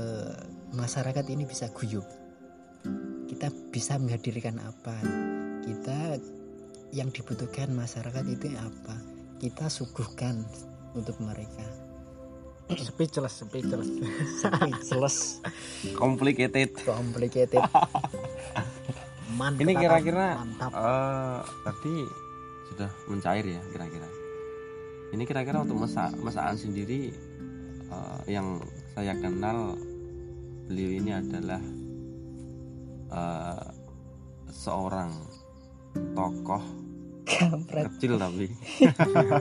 [0.72, 2.06] masyarakat ini bisa guyup.
[3.28, 4.96] Kita bisa menghadirkan apa?
[5.66, 6.16] Kita
[6.94, 8.94] yang dibutuhkan masyarakat itu apa?
[9.42, 10.46] Kita suguhkan
[10.94, 11.66] untuk mereka.
[12.66, 13.86] Speechless speechless.
[14.42, 15.38] Speechless.
[15.94, 16.74] Complicated.
[16.82, 17.62] Complicated.
[19.38, 20.70] Mantap Ini kira-kira mantap.
[20.72, 21.94] eh tadi
[22.72, 24.08] sudah mencair ya kira-kira.
[25.14, 27.12] Ini kira-kira untuk masak masakan sendiri
[27.90, 28.58] eh, yang
[28.96, 29.76] saya kenal
[30.66, 31.62] beliau ini adalah
[33.12, 33.66] eh,
[34.50, 35.10] seorang
[36.14, 36.62] tokoh.
[37.26, 37.84] Kampret.
[37.90, 38.46] Kecil tapi.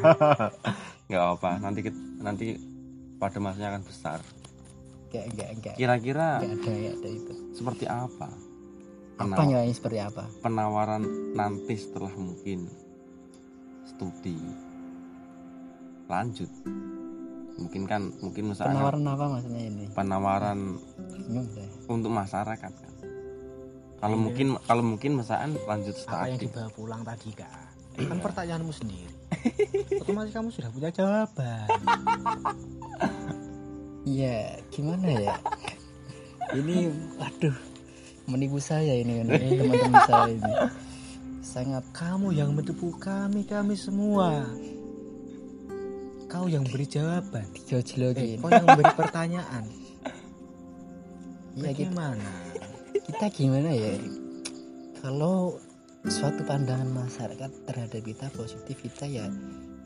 [1.09, 1.79] Nggak apa nanti
[2.17, 2.45] nanti
[3.15, 4.19] pada masanya akan besar.
[5.05, 7.33] enggak enggak enggak Kira-kira enggak ada ya ada itu.
[7.53, 8.27] seperti apa?
[9.15, 10.27] Apanya ini seperti apa?
[10.43, 12.67] penawaran nanti setelah mungkin
[13.87, 14.35] studi
[16.11, 16.51] lanjut.
[17.55, 19.85] Mungkin kan mungkin misalnya penawaran apa maksudnya ini?
[19.95, 20.59] Penawaran
[21.15, 21.47] bingung
[21.87, 22.93] untuk masyarakat kan
[23.99, 24.23] kalau Iya.
[24.23, 27.51] mungkin kalau mungkin misalnya lanjut apa yang dibawa pulang tadi kak?
[27.95, 29.13] Kan pertanyaanmu sendiri.
[30.03, 31.67] Otomatis kamu sudah punya jawaban.
[34.05, 35.35] Iya, gimana ya?
[36.53, 37.57] ini aduh
[38.29, 40.53] menipu saya ini ini teman-teman saya ini.
[41.41, 44.45] Sangat kamu yang menipu kami kami semua.
[46.29, 47.47] Kau yang beri jawaban.
[47.55, 48.43] Eh, jauh-jauhin.
[48.43, 49.63] kau yang beri pertanyaan.
[51.55, 52.29] Ya kita, bagaimana
[53.05, 53.93] kita gimana ya?
[54.99, 55.61] Kalau
[56.05, 59.25] suatu pandangan masyarakat terhadap kita positif kita ya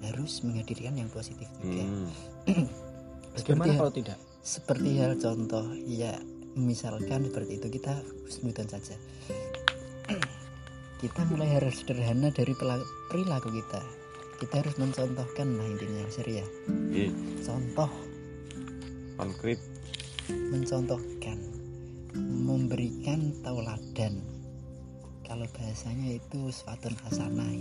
[0.03, 1.83] harus menghadirkan yang positif juga.
[1.83, 2.07] Hmm.
[3.35, 6.15] bagaimana Seperti, kalau tidak seperti hal contoh ya
[6.55, 7.93] misalkan seperti itu kita
[8.27, 8.95] husnudan saja.
[11.03, 12.55] kita mulai harus sederhana dari
[13.11, 13.81] perilaku kita.
[14.39, 16.47] Kita harus mencontohkan lah intinya seri ya.
[16.95, 17.11] Iya,
[17.43, 17.91] Contoh
[19.19, 19.59] konkret
[20.31, 21.58] mencontohkan
[22.39, 24.23] memberikan tauladan.
[25.27, 27.51] Kalau bahasanya itu suatu hasanah.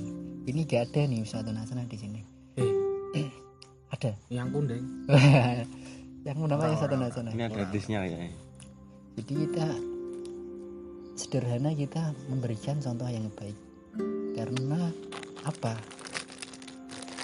[0.49, 2.21] Ini gak ada nih suatu hasanah di sini.
[3.19, 3.29] Eh.
[3.93, 4.17] Ada?
[4.33, 4.85] Yang kundeng.
[6.27, 7.33] Yang namanya suatu hasanah?
[7.37, 8.49] Ini ada hadisnya kayaknya
[9.19, 9.69] jadi kita
[11.19, 13.59] sederhana kita memberikan contoh yang baik.
[14.39, 14.95] Karena
[15.43, 15.75] apa?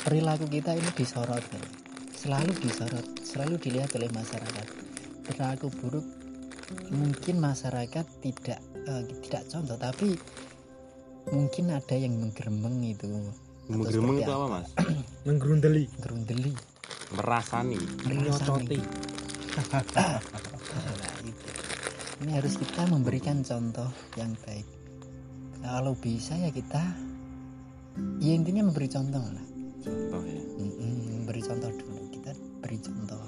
[0.03, 1.71] Perilaku kita ini disorot gitu.
[2.19, 4.67] selalu disorot selalu dilihat oleh masyarakat.
[5.23, 6.03] Perilaku buruk
[6.93, 10.17] mungkin masyarakat tidak eh, tidak contoh tapi
[11.33, 13.09] mungkin ada yang menggeremeng itu.
[13.69, 14.69] Menggeremeng itu apa mas?
[15.27, 15.89] Menggerundeli.
[16.01, 16.53] Gerundeli
[17.13, 17.79] merasani.
[18.09, 18.81] Menyocoti.
[20.75, 21.47] Nah, itu.
[22.27, 23.87] Ini harus kita memberikan contoh
[24.19, 24.67] yang baik.
[25.63, 26.83] Kalau bisa ya kita,
[28.19, 29.47] ya intinya memberi contoh lah.
[29.79, 30.43] contoh ya.
[30.59, 32.11] Mm-mm, memberi contoh dulu.
[32.11, 33.23] Kita beri contoh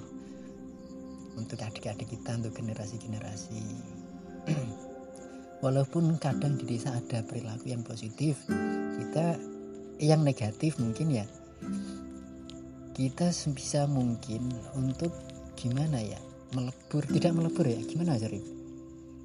[1.37, 3.63] untuk adik-adik kita, untuk generasi-generasi.
[5.65, 8.45] Walaupun kadang di desa ada perilaku yang positif,
[8.97, 9.37] kita
[9.97, 11.25] yang negatif mungkin ya
[12.97, 15.13] kita sebisa mungkin untuk
[15.53, 16.17] gimana ya
[16.57, 18.45] melebur tidak melebur ya gimana Zarif?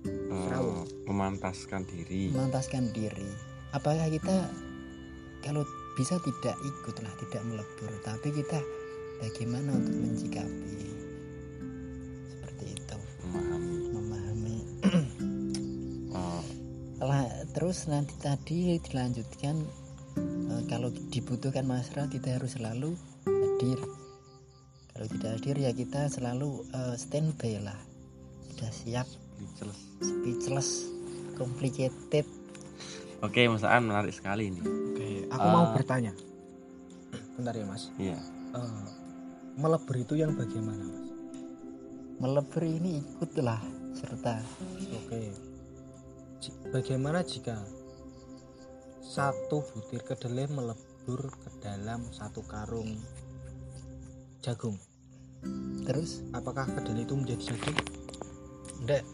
[0.04, 2.36] Eh, memantaskan diri.
[2.36, 3.32] Memantaskan diri.
[3.72, 4.52] Apakah kita
[5.40, 5.64] kalau
[5.96, 8.60] bisa tidak ikutlah tidak melebur tapi kita
[9.24, 11.01] bagaimana untuk mencikapi
[17.02, 19.56] lah terus nanti tadi dilanjutkan
[20.50, 22.94] eh, kalau dibutuhkan masyarakat kita harus selalu
[23.26, 23.80] hadir.
[24.92, 27.80] Kalau tidak hadir ya kita selalu eh, standby lah.
[28.54, 29.08] Sudah siap.
[29.42, 29.80] Speechless.
[30.00, 30.70] speechless.
[31.34, 32.26] Complicated.
[33.22, 34.62] Oke mas Aan menarik sekali ini.
[34.62, 35.52] Oke aku Ah.
[35.52, 36.14] mau bertanya.
[37.38, 37.90] Bentar ya mas.
[37.98, 38.18] Iya.
[38.54, 38.86] Eh,
[39.58, 41.10] melebur itu yang bagaimana mas?
[42.22, 43.58] Melebur ini ikutlah
[43.98, 44.38] serta.
[44.94, 45.34] Oke.
[45.34, 45.51] Ji-
[46.74, 47.62] bagaimana jika
[49.06, 52.98] satu butir kedelai melebur ke dalam satu karung
[54.42, 54.82] jagung?
[55.86, 56.26] Terus?
[56.34, 57.78] Apakah kedelai itu menjadi jagung?
[58.82, 59.06] Enggak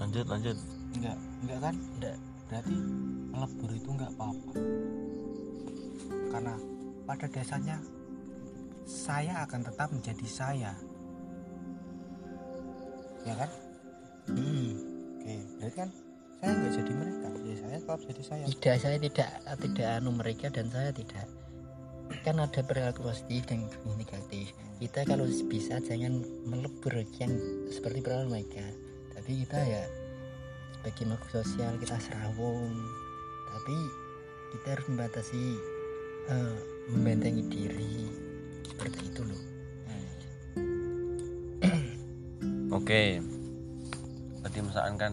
[0.00, 0.56] lanjut lanjut.
[0.96, 1.74] Enggak enggak kan?
[1.76, 2.16] Enggak
[2.48, 2.76] berarti
[3.30, 4.52] melebur itu enggak apa-apa.
[6.32, 6.54] Karena
[7.04, 7.76] pada dasarnya
[8.88, 10.72] saya akan tetap menjadi saya
[13.26, 13.50] ya kan?
[14.30, 14.70] Hmm.
[15.20, 15.34] oke.
[15.60, 15.90] Berarti kan
[16.40, 17.28] saya nggak jadi mereka.
[17.44, 18.44] Ya saya tetap jadi saya.
[18.48, 19.30] Tidak saya tidak
[19.60, 21.26] tidak anu mereka dan saya tidak.
[22.26, 24.50] Kan ada perilaku positif dan negatif.
[24.80, 27.32] Kita kalau bisa jangan melebur yang
[27.70, 28.64] seperti perilaku mereka.
[29.14, 29.84] Tapi kita ya
[30.80, 32.72] sebagai makhluk sosial kita serawung.
[33.50, 33.76] Tapi
[34.56, 35.42] kita harus membatasi
[36.32, 36.56] eh,
[36.90, 37.94] membentengi diri
[38.66, 39.49] seperti itu loh
[42.70, 43.02] oke.
[44.40, 45.12] Tadi misalkan kan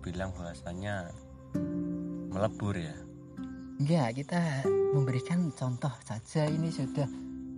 [0.00, 1.10] bilang bahasanya
[2.32, 2.94] melebur ya?
[3.76, 4.40] Enggak kita
[4.96, 6.48] memberikan contoh saja.
[6.48, 7.08] Ini sudah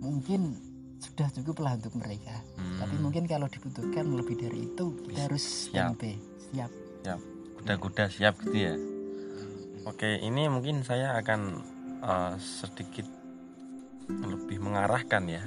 [0.03, 0.57] mungkin
[0.99, 2.35] sudah cukup lah untuk mereka.
[2.59, 5.95] Hmm, tapi mungkin kalau dibutuhkan lebih dari itu kita harus Siap.
[5.95, 6.13] standby
[6.51, 6.71] siap.
[7.59, 8.75] Kuda-kuda siap gitu ya?
[9.87, 11.41] Oke ini mungkin saya akan
[12.03, 13.07] eh, sedikit
[14.09, 15.43] lebih mengarahkan ya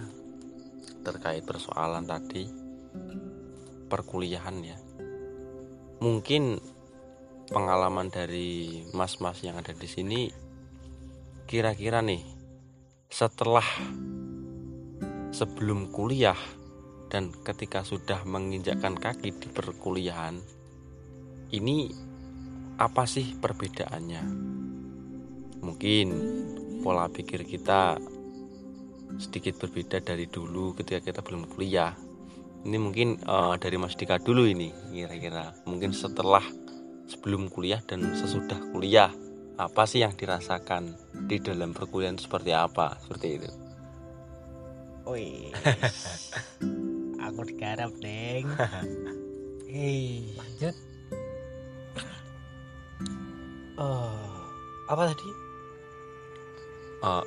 [1.02, 2.46] terkait persoalan tadi
[3.92, 4.80] perkuliahan ya
[6.00, 6.56] mungkin
[7.52, 10.32] pengalaman dari mas-mas yang ada di sini
[11.44, 12.24] kira-kira nih
[13.12, 13.68] setelah
[15.36, 16.40] sebelum kuliah
[17.12, 20.40] dan ketika sudah menginjakkan kaki di perkuliahan
[21.52, 21.92] ini
[22.80, 24.24] apa sih perbedaannya?
[25.60, 26.06] Mungkin
[26.80, 28.00] pola pikir kita
[29.20, 31.92] sedikit berbeda dari dulu ketika kita belum kuliah.
[32.62, 35.52] Ini mungkin eh, dari Mas Dika dulu ini kira-kira.
[35.66, 36.42] Mungkin setelah
[37.10, 39.10] sebelum kuliah dan sesudah kuliah
[39.58, 40.96] apa sih yang dirasakan
[41.28, 42.96] di dalam perkuliahan seperti apa?
[43.02, 43.50] Seperti itu.
[45.02, 45.50] Wih,
[47.26, 48.46] aku digarap neng.
[49.72, 50.76] Hei, lanjut
[53.82, 54.14] oh,
[54.86, 55.41] apa tadi?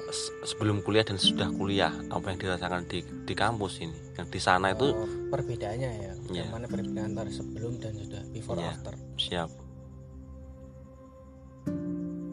[0.07, 3.91] Se- sebelum kuliah dan sesudah kuliah apa yang dirasakan di di kampus ini?
[4.15, 6.13] Yang di sana itu Oh, perbedaannya ya.
[6.31, 6.41] Iya.
[6.41, 8.71] Yang mana perbedaan antara sebelum dan sudah before Iya.
[8.71, 8.95] after?
[9.19, 9.49] siap.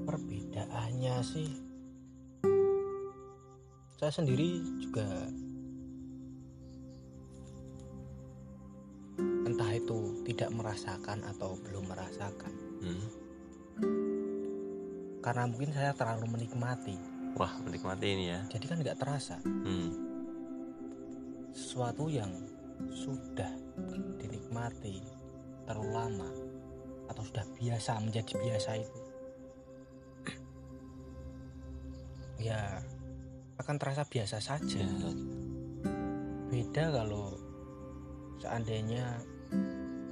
[0.05, 1.51] Perbedaannya sih,
[3.97, 5.07] saya sendiri juga
[9.43, 12.53] entah itu tidak merasakan atau belum merasakan.
[12.79, 13.07] Hmm.
[15.19, 16.99] Karena mungkin saya terlalu menikmati,
[17.33, 18.45] Wah menikmati ini ya.
[18.53, 19.41] jadi kan nggak terasa.
[19.45, 20.13] Hmm.
[21.53, 22.33] sesuatu yang
[22.97, 23.53] sudah
[24.17, 25.05] dinikmati
[25.69, 26.31] terlalu lama
[27.13, 29.01] atau sudah biasa menjadi biasa itu
[32.49, 32.81] ya
[33.61, 35.13] akan terasa biasa saja Ya,
[36.49, 37.37] beda kalau
[38.41, 39.21] seandainya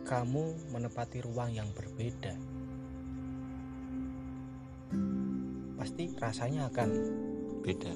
[0.04, 2.36] kamu menepati ruang yang berbeda
[5.80, 6.88] pasti rasanya akan
[7.64, 7.92] beda.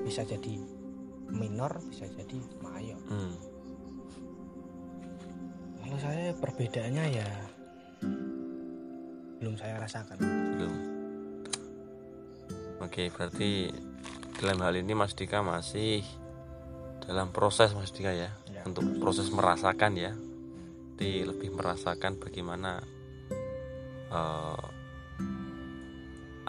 [0.00, 0.56] bisa jadi
[1.28, 3.36] minor bisa jadi mayor Hmm.
[5.78, 7.28] Kalau saya perbedaannya ya
[9.38, 10.18] belum saya rasakan.
[10.56, 10.74] Belum.
[12.78, 13.72] Oke berarti
[14.36, 16.04] dalam hal ini Mas Dika masih
[17.00, 18.62] dalam proses Mas Dika ya Ya.
[18.64, 20.12] untuk proses merasakan ya.
[20.98, 22.82] Di lebih merasakan bagaimana
[24.08, 24.64] eh,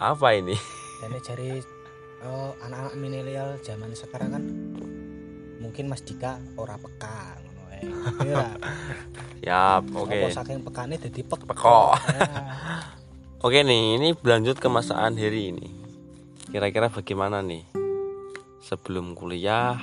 [0.00, 0.56] apa ini?
[1.04, 1.60] Dan cari
[2.24, 4.44] eh, anak-anak milenial zaman sekarang kan
[5.60, 7.80] mungkin Mas Dika ora peka ngono ae.
[9.44, 9.82] Siap.
[9.92, 10.16] Oke.
[10.24, 11.92] Apa saking pekane dadi pek Pekok.
[12.16, 12.20] Ya.
[13.44, 15.68] Oke nih, ini berlanjut ke masa Heri ini.
[16.52, 17.64] Kira-kira bagaimana nih?
[18.60, 19.80] Sebelum kuliah,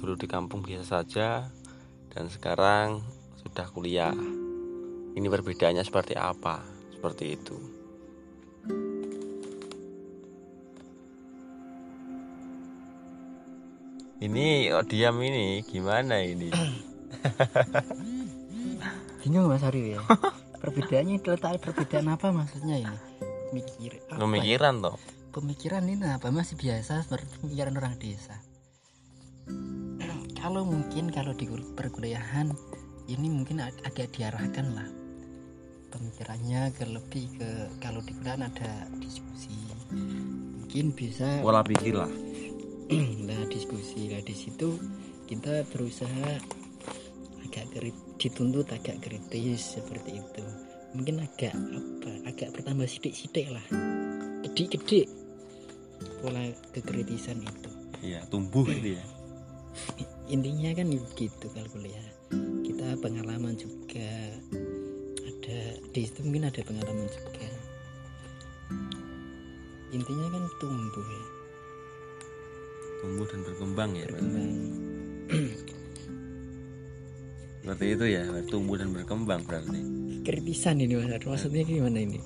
[0.00, 1.44] dulu di kampung biasa saja,
[2.08, 3.04] dan sekarang
[3.44, 4.16] sudah kuliah.
[5.12, 6.64] Ini perbedaannya seperti apa?
[6.88, 7.75] Seperti itu.
[14.16, 16.48] Ini oh, diam ini gimana ini?
[19.20, 20.00] bingung mas Aryo ya
[20.62, 22.98] perbedaannya terletak perbedaan apa maksudnya ini
[23.50, 24.18] mikir apa ya?
[24.22, 24.96] Pemikiran toh.
[25.34, 28.38] pemikiran ini apa masih biasa seperti pemikiran orang desa
[30.40, 32.54] kalau mungkin kalau di kul- perkuliahan
[33.10, 34.88] ini mungkin ag- agak diarahkan lah
[35.90, 37.48] pemikirannya ke lebih ke
[37.82, 39.54] kalau di kuliahan ada diskusi
[39.90, 42.10] mungkin bisa Pola pikir lah.
[43.26, 44.78] Nah diskusi lah di situ
[45.26, 46.38] kita berusaha
[47.42, 50.44] agak kri- dituntut agak kritis seperti itu.
[50.94, 53.66] Mungkin agak apa agak bertambah sidik-sidik lah.
[54.46, 55.10] Gede-gede
[56.22, 57.70] pola kekritisan itu.
[58.06, 59.04] Iya tumbuh gitu ya.
[60.34, 60.86] Intinya kan
[61.18, 62.06] gitu kalau kuliah
[62.62, 64.10] kita pengalaman juga
[65.26, 65.58] ada
[65.90, 67.50] di situ mungkin ada pengalaman juga.
[69.90, 71.25] Intinya kan tumbuh ya
[73.00, 74.48] tumbuh dan berkembang ya berkembang.
[77.66, 79.80] Seperti itu ya tumbuh dan berkembang berarti.
[80.22, 81.10] Kritisan ini mas.
[81.18, 82.22] Maksudnya gimana ini?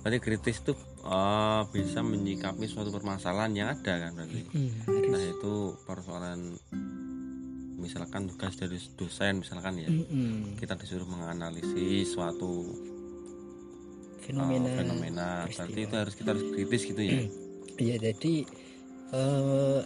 [0.00, 0.72] Berarti kritis itu
[1.04, 4.40] eh, bisa menyikapi suatu permasalahan yang ada kan berarti?
[4.56, 4.72] Hmm,
[5.12, 6.56] nah itu persoalan
[7.76, 9.88] misalkan tugas dari dosen misalkan ya.
[9.92, 10.56] Mm-mm.
[10.56, 12.64] kita disuruh menganalisis suatu
[14.24, 15.28] fenomena, eh, fenomena.
[15.44, 17.20] Berarti itu harus kita harus kritis gitu ya?
[17.76, 18.34] Iya jadi
[19.12, 19.80] eh,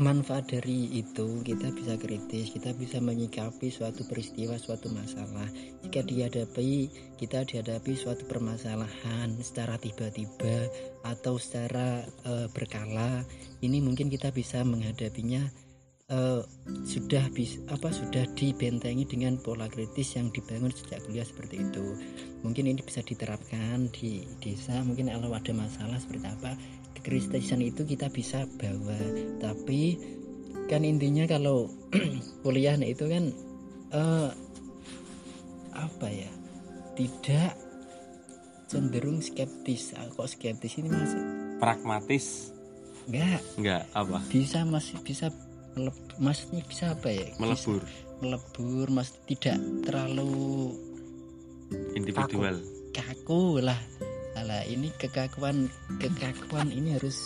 [0.00, 5.44] manfaat dari itu kita bisa kritis, kita bisa menyikapi suatu peristiwa, suatu masalah.
[5.84, 6.88] Jika dihadapi
[7.20, 10.72] kita dihadapi suatu permasalahan secara tiba-tiba
[11.04, 13.20] atau secara eh, berkala,
[13.60, 15.44] ini mungkin kita bisa menghadapinya
[16.08, 16.40] eh,
[16.88, 22.00] sudah bis, apa sudah dibentengi dengan pola kritis yang dibangun sejak kuliah seperti itu.
[22.40, 24.80] Mungkin ini bisa diterapkan di desa.
[24.80, 26.56] Mungkin kalau ada masalah seperti apa
[27.02, 28.94] kekritisan itu kita bisa bawa.
[29.42, 29.98] Tapi
[30.70, 31.66] kan intinya kalau
[32.46, 33.34] kuliah itu kan
[33.90, 34.30] eh,
[35.74, 36.30] apa ya
[36.94, 37.58] tidak
[38.70, 39.98] cenderung skeptis.
[39.98, 41.12] Ah, kok skeptis ini mas?
[41.58, 42.54] Pragmatis?
[43.10, 43.42] Enggak.
[43.58, 44.22] Enggak apa?
[44.30, 45.34] Bisa masih bisa
[45.74, 47.26] meleb- maksudnya bisa apa ya?
[47.34, 47.82] Bisa melebur.
[48.22, 49.10] Melebur mas.
[49.26, 50.70] Tidak terlalu
[51.98, 52.56] individual.
[52.92, 53.80] kaku lah
[54.32, 55.68] Alah, ini kekakuan
[56.00, 57.20] kekakuan ini harus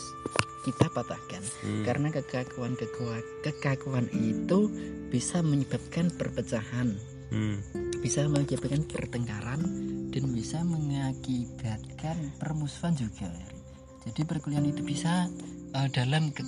[0.66, 1.86] kita patahkan Hmm.
[1.86, 4.66] karena kekakuan kekua- kekakuan itu
[5.06, 6.98] bisa menyebabkan perpecahan
[7.30, 7.62] Hmm.
[8.02, 9.62] bisa menyebabkan pertengkaran
[10.10, 13.30] dan bisa mengakibatkan permusuhan juga
[14.02, 15.30] jadi perkuliahan itu bisa
[15.70, 16.46] eh, dalam ke-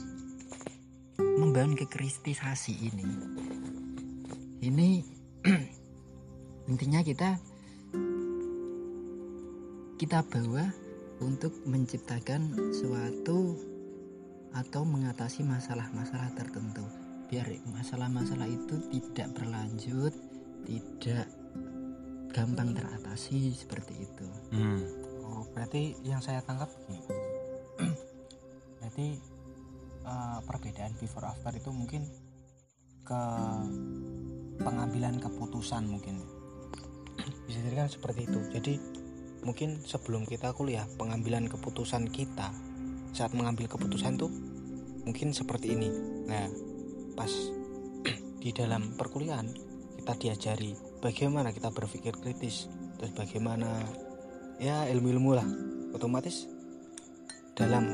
[1.38, 3.06] membangun kekristisasi ini
[4.59, 5.06] ini
[6.70, 7.38] intinya kita
[9.99, 10.70] kita bawa
[11.18, 13.59] untuk menciptakan suatu
[14.55, 16.86] atau mengatasi masalah-masalah tertentu
[17.26, 20.14] biar masalah-masalah itu tidak berlanjut
[20.64, 21.26] tidak
[22.30, 24.80] gampang teratasi seperti itu Hmm.
[25.28, 27.05] Oh, berarti yang saya tangkap begini.
[28.80, 29.07] berarti
[30.09, 32.09] eh, perbedaan before after itu mungkin
[33.05, 33.22] ke
[34.64, 36.24] pengambilan keputusan mungkin.
[37.44, 38.40] Bisa jadi kan seperti itu.
[38.49, 38.74] Jadi
[39.43, 42.51] mungkin sebelum kita kuliah pengambilan keputusan kita
[43.14, 44.30] saat mengambil keputusan tuh
[45.07, 45.91] mungkin seperti ini.
[46.28, 46.47] Nah,
[47.16, 47.30] pas
[48.43, 49.49] di dalam perkuliahan
[49.99, 50.72] kita diajari
[51.03, 52.68] bagaimana kita berpikir kritis,
[52.99, 53.82] terus bagaimana
[54.59, 55.49] ya ilmu-ilmu lah
[55.95, 56.51] otomatis
[57.55, 57.86] dalam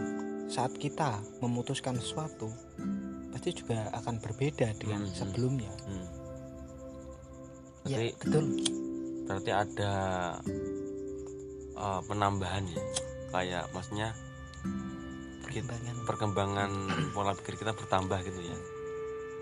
[0.48, 2.52] saat kita memutuskan sesuatu
[3.32, 5.14] pasti juga akan berbeda dengan Mhm.
[5.16, 6.06] sebelumnya Hmm.
[7.88, 8.44] ya Berarti, betul
[9.24, 9.92] berarti ada
[11.74, 12.82] eh, penambahan ya.
[13.34, 14.14] Kayak maksudnya
[15.42, 15.94] perkembangan.
[16.06, 16.70] perkembangan
[17.14, 18.58] pola pikir kita bertambah gitu ya.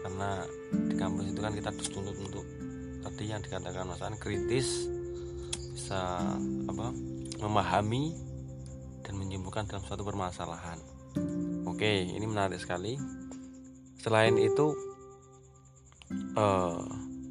[0.03, 2.45] Karena di kampus itu kan kita dituntut untuk
[3.03, 4.89] tadi yang dikatakan Mas An kritis
[5.73, 6.23] bisa
[6.71, 6.87] apa
[7.43, 8.15] memahami
[9.03, 10.79] dan menyimpulkan dalam suatu permasalahan.
[11.69, 12.99] Oke ini menarik sekali.
[14.01, 14.75] Selain itu
[16.35, 16.81] eh,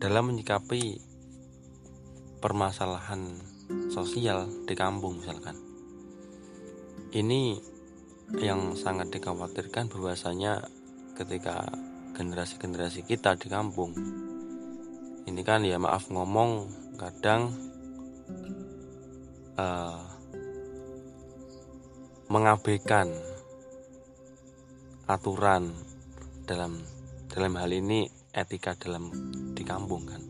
[0.02, 0.98] dalam menyikapi
[2.42, 3.51] permasalahan
[3.92, 5.56] sosial di kampung misalkan.
[7.12, 7.60] Ini
[8.40, 10.64] yang sangat dikhawatirkan bahwasanya
[11.20, 11.68] ketika
[12.16, 13.92] generasi-generasi kita di kampung.
[15.28, 17.52] Ini kan ya maaf ngomong kadang
[19.60, 20.02] eh,
[22.32, 23.12] mengabaikan
[25.12, 25.76] aturan
[26.48, 26.80] dalam
[27.28, 29.12] dalam hal ini etika dalam
[29.52, 30.22] di kampung kan.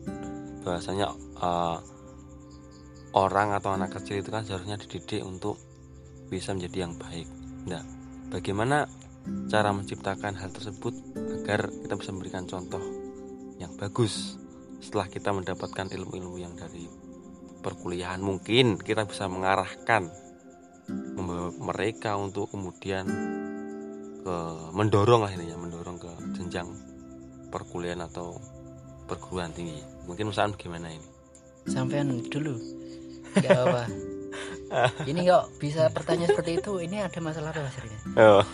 [0.66, 1.78] Bahwasanya eh,
[3.12, 5.60] orang atau anak kecil itu kan seharusnya dididik untuk
[6.32, 7.28] bisa menjadi yang baik.
[7.68, 7.84] Nah,
[8.32, 8.88] bagaimana
[9.52, 10.94] cara menciptakan hal tersebut
[11.42, 12.80] agar kita bisa memberikan contoh
[13.60, 14.40] yang bagus
[14.80, 16.88] setelah kita mendapatkan ilmu-ilmu yang dari
[17.60, 18.24] perkuliahan?
[18.24, 20.08] Mungkin kita bisa mengarahkan
[20.90, 23.06] membawa mereka untuk kemudian
[24.22, 24.36] ke
[24.72, 26.68] mendorong lah ini ya mendorong ke jenjang
[27.52, 28.40] perkuliahan atau
[29.04, 29.82] perguruan tinggi.
[30.08, 31.08] Mungkin misalnya bagaimana ini?
[31.68, 32.81] Sampean dulu
[33.38, 33.82] nggak apa
[35.10, 37.98] ini kok bisa pertanyaan seperti itu ini ada masalah apa mas Rina?
[38.16, 38.44] Oh,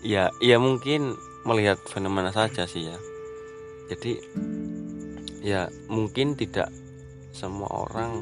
[0.00, 2.96] ya, ya mungkin melihat fenomena saja sih ya.
[3.92, 4.16] Jadi,
[5.44, 6.72] ya mungkin tidak
[7.36, 8.12] semua orang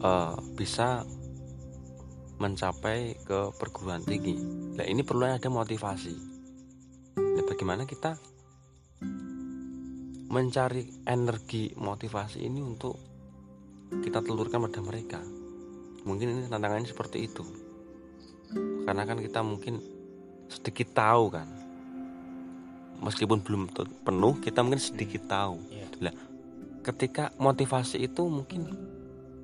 [0.00, 1.04] eh, bisa
[2.40, 4.32] mencapai ke perguruan tinggi.
[4.80, 6.16] Nah ini perlu ada motivasi.
[7.20, 8.16] Nah, bagaimana kita
[10.30, 13.09] mencari energi motivasi ini untuk
[13.98, 15.20] kita telurkan pada mereka.
[16.06, 17.42] Mungkin ini tantangannya seperti itu.
[18.86, 19.82] Karena kan kita mungkin
[20.46, 21.48] sedikit tahu kan.
[23.00, 23.62] Meskipun belum
[24.04, 25.58] penuh, kita mungkin sedikit tahu.
[25.72, 26.10] Iya.
[26.10, 26.14] Lah,
[26.80, 28.66] ketika motivasi itu mungkin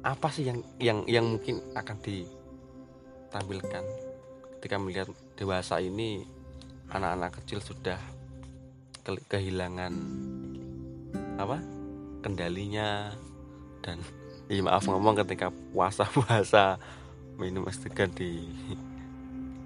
[0.07, 3.85] apa sih yang yang yang mungkin akan ditampilkan
[4.57, 6.23] ketika melihat dewasa ini
[6.95, 7.99] anak-anak kecil sudah
[9.03, 9.93] ke- kehilangan
[11.37, 11.59] apa
[12.23, 13.13] kendalinya
[13.83, 14.01] dan
[14.47, 16.79] ya maaf ngomong ketika puasa puasa
[17.37, 18.49] minum es degan di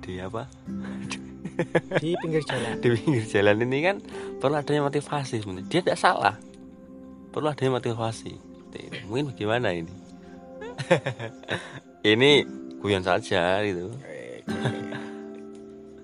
[0.01, 0.49] di apa?
[2.01, 2.81] Di pinggir jalan.
[2.81, 3.97] Di pinggir jalan ini kan
[4.41, 5.69] perlu adanya motivasi sebenarnya.
[5.69, 6.35] Dia tidak salah.
[7.31, 8.35] Perlu adanya motivasi.
[9.07, 9.93] Mungkin bagaimana ini?
[12.01, 12.31] Ini
[12.81, 13.93] guyon saja gitu.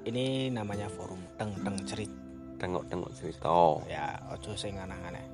[0.05, 2.12] Ini namanya forum teng teng cerit.
[2.61, 3.49] Tengok-tengok cerita.
[3.49, 5.27] Oh, ya ojo sing aneh-aneh.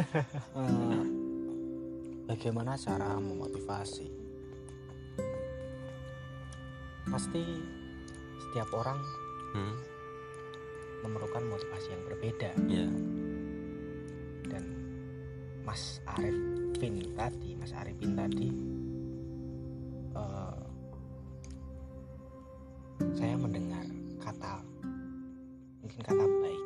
[0.00, 1.04] Eh,
[2.30, 4.06] bagaimana cara memotivasi?
[7.10, 7.42] Pasti
[8.38, 9.02] setiap orang
[9.58, 9.76] hmm,
[11.02, 12.50] memerlukan motivasi yang berbeda.
[12.70, 12.86] Ya
[14.46, 14.64] dan
[15.66, 18.48] Mas Arifin tadi Mas Arifin tadi
[20.14, 20.62] eh,
[23.18, 23.82] saya mendengar
[24.22, 24.62] kata
[25.82, 26.64] mungkin kata baik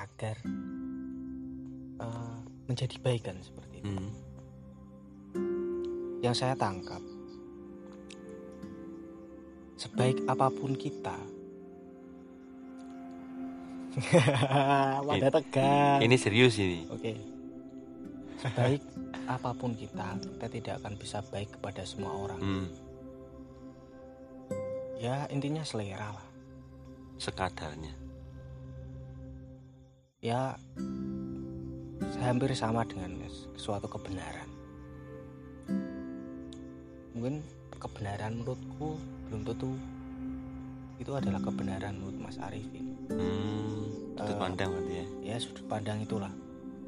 [0.00, 0.36] agar
[2.00, 3.92] eh, menjadi baik kan seperti itu.
[3.92, 4.29] Hmm,
[6.20, 7.00] yang saya tangkap
[9.76, 11.16] sebaik apa pun kita
[15.08, 17.12] wadah tegang ini serius ini Oke.
[18.40, 18.80] Sebaik
[19.28, 22.40] apa pun kita, kita tidak akan bisa baik kepada semua orang.
[22.40, 22.66] hmm,
[24.96, 26.26] Ya intinya selera lah.
[27.20, 27.92] sekadarnya
[30.20, 30.56] Ya
[32.20, 33.16] hampir sama dengan
[33.56, 34.48] suatu kebenaran.
[37.20, 37.44] Mungkin
[37.76, 38.96] kebenaran menurutku
[39.28, 39.76] belum tentu
[40.96, 42.96] itu adalah kebenaran menurut Mas Arifin.
[43.12, 46.32] hmm, sudut Eh, pandang berarti ya Ya sudut pandang itulah.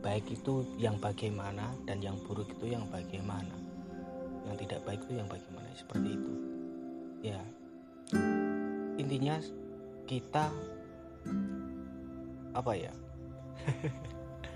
[0.01, 3.53] Baik itu yang bagaimana dan yang buruk itu yang bagaimana.
[4.49, 6.33] Yang tidak baik itu yang bagaimana seperti itu.
[7.29, 7.41] Ya.
[8.97, 9.37] Intinya
[10.09, 10.49] kita
[12.57, 12.93] apa ya?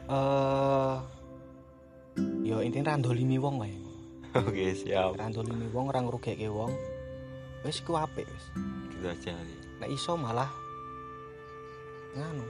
[0.07, 0.97] Eh
[2.47, 3.86] yo intinya randolimi wong wae.
[4.45, 6.73] Oke siap Randolimi wong ora ngrugeke wong.
[7.65, 8.47] Wis ku apik wis.
[8.97, 9.57] gitu aja nanti.
[9.83, 10.51] Nek iso malah
[12.17, 12.47] nganu.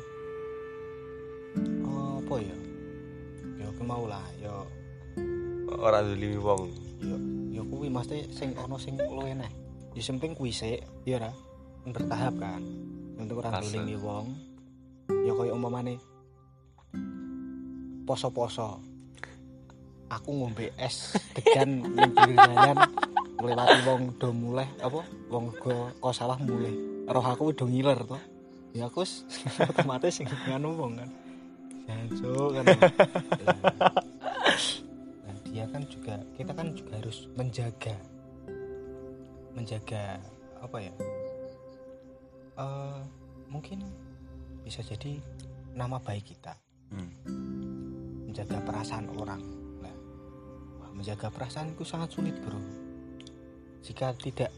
[1.89, 2.57] Oh, apa ya?
[3.57, 4.53] Ya aku mau lah, ya
[5.77, 6.63] orang dulu wong
[7.03, 7.17] ya
[7.61, 9.51] ya kuwi mesti sing ana sing luwih eneh.
[9.97, 11.33] Ya penting kuwi sik, ya ora?
[11.89, 12.63] Bertahap kan.
[13.17, 13.73] Untuk ora Fase.
[13.73, 14.27] dolimi wong.
[15.25, 15.97] Ya koyo umpamane
[18.07, 18.79] poso-poso.
[20.07, 22.79] Aku ngombe es degan ning pinggir jalan
[23.43, 25.03] nglewati wong do mulai apa?
[25.27, 26.71] Wong go kok salah mulai
[27.11, 28.19] roh aku udah ngiler to.
[28.71, 29.03] Ya aku
[29.71, 31.11] otomatis sing nganu wong kan.
[31.87, 32.65] Jancuk kan.
[35.27, 37.95] Nah, dia kan juga kita kan juga harus menjaga
[39.59, 40.23] menjaga
[40.63, 40.95] apa ya?
[42.63, 42.99] Eh
[43.51, 43.83] mungkin
[44.63, 45.19] bisa jadi
[45.75, 46.55] nama baik kita.
[46.87, 47.11] Hmm.
[48.31, 49.56] menjaga perasaan orang
[50.97, 52.57] menjaga perasaan itu sangat sulit bro.
[53.85, 54.51] Jika tidak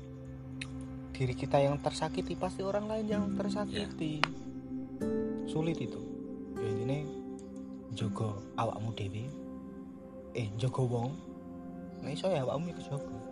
[1.11, 4.23] diri kita yang tersakiti pasti orang lain yang tersakiti.
[5.49, 5.99] sulit itu.
[6.61, 6.99] Ya ini
[7.97, 9.27] jogo awakmu dewi
[10.39, 11.11] eh jogo wong.
[12.07, 13.28] Nah iso ya awakmu ikut jogo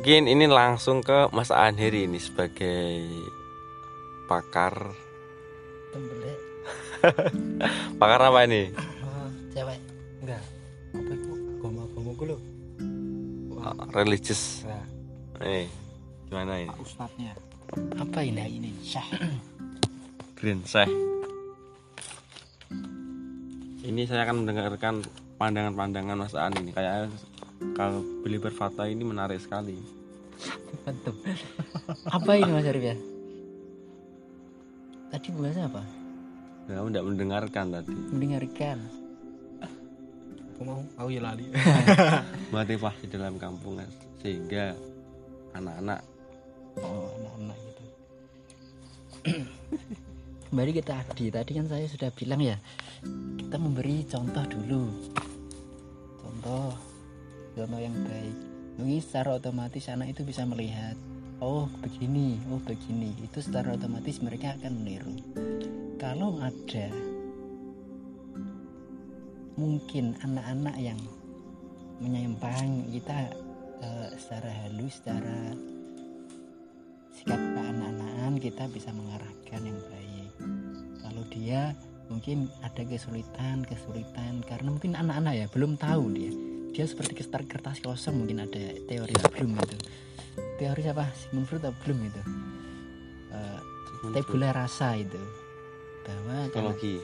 [0.00, 3.04] mungkin ini langsung ke Mas Anheri ini sebagai
[4.32, 4.96] pakar.
[5.92, 6.40] Tembelek
[8.00, 8.72] pakar apa ini?
[9.04, 9.76] Oh, cewek.
[10.24, 10.40] Enggak.
[10.96, 11.30] Apa itu?
[11.60, 12.40] Agama-agama gue loh
[13.60, 14.80] Ah, religious nah,
[15.44, 15.68] eh
[16.32, 16.72] gimana ini?
[16.72, 17.36] Pak ustadznya
[18.00, 18.40] apa ini?
[18.40, 19.04] Ini syah
[20.40, 20.88] Green Seh
[23.84, 25.04] ini saya akan mendengarkan
[25.36, 26.72] pandangan-pandangan Mas An ini.
[26.72, 27.12] Kayak
[27.80, 29.80] kalau beli berfata ini menarik sekali.
[30.84, 31.16] Mantap
[32.08, 32.96] apa ini mas Arif ya
[35.10, 35.82] tadi bahasa apa?
[36.70, 37.94] Kamu tidak mendengarkan tadi.
[38.14, 38.78] Mendengarkan.
[40.54, 41.50] Aku mau aku ya lali.
[42.54, 43.90] Motivasi dalam kampungan
[44.22, 44.76] sehingga
[45.56, 46.00] anak-anak
[46.78, 47.84] oh anak-anak gitu.
[50.52, 51.26] Kembali ke tadi.
[51.28, 52.56] Tadi kan saya sudah bilang ya
[53.34, 54.84] kita memberi contoh dulu.
[56.22, 56.89] Contoh
[57.60, 58.36] contoh yang baik.
[58.80, 60.96] Mungkin secara otomatis anak itu bisa melihat
[61.44, 63.12] oh begini oh begini.
[63.20, 65.12] Itu secara otomatis mereka akan meniru.
[66.00, 66.88] Kalau ada
[69.60, 70.96] mungkin anak-anak yang
[72.00, 73.28] menyimpang kita
[73.84, 75.52] eh, secara halus secara
[77.12, 80.32] sikap keanak-anakan kita bisa mengarahkan yang baik.
[81.04, 81.76] Kalau dia
[82.08, 87.76] mungkin ada kesulitan kesulitan karena mungkin anak-anak ya belum tahu dia dia seperti kertas kertas
[87.82, 89.78] kosong mungkin ada teori belum itu
[90.60, 91.08] teori apa?
[91.16, 92.22] Sigmund Freud atau belum itu
[93.30, 93.60] Eh,
[94.10, 95.22] tabula rasa itu.
[96.02, 96.98] Bahwa kalau- itu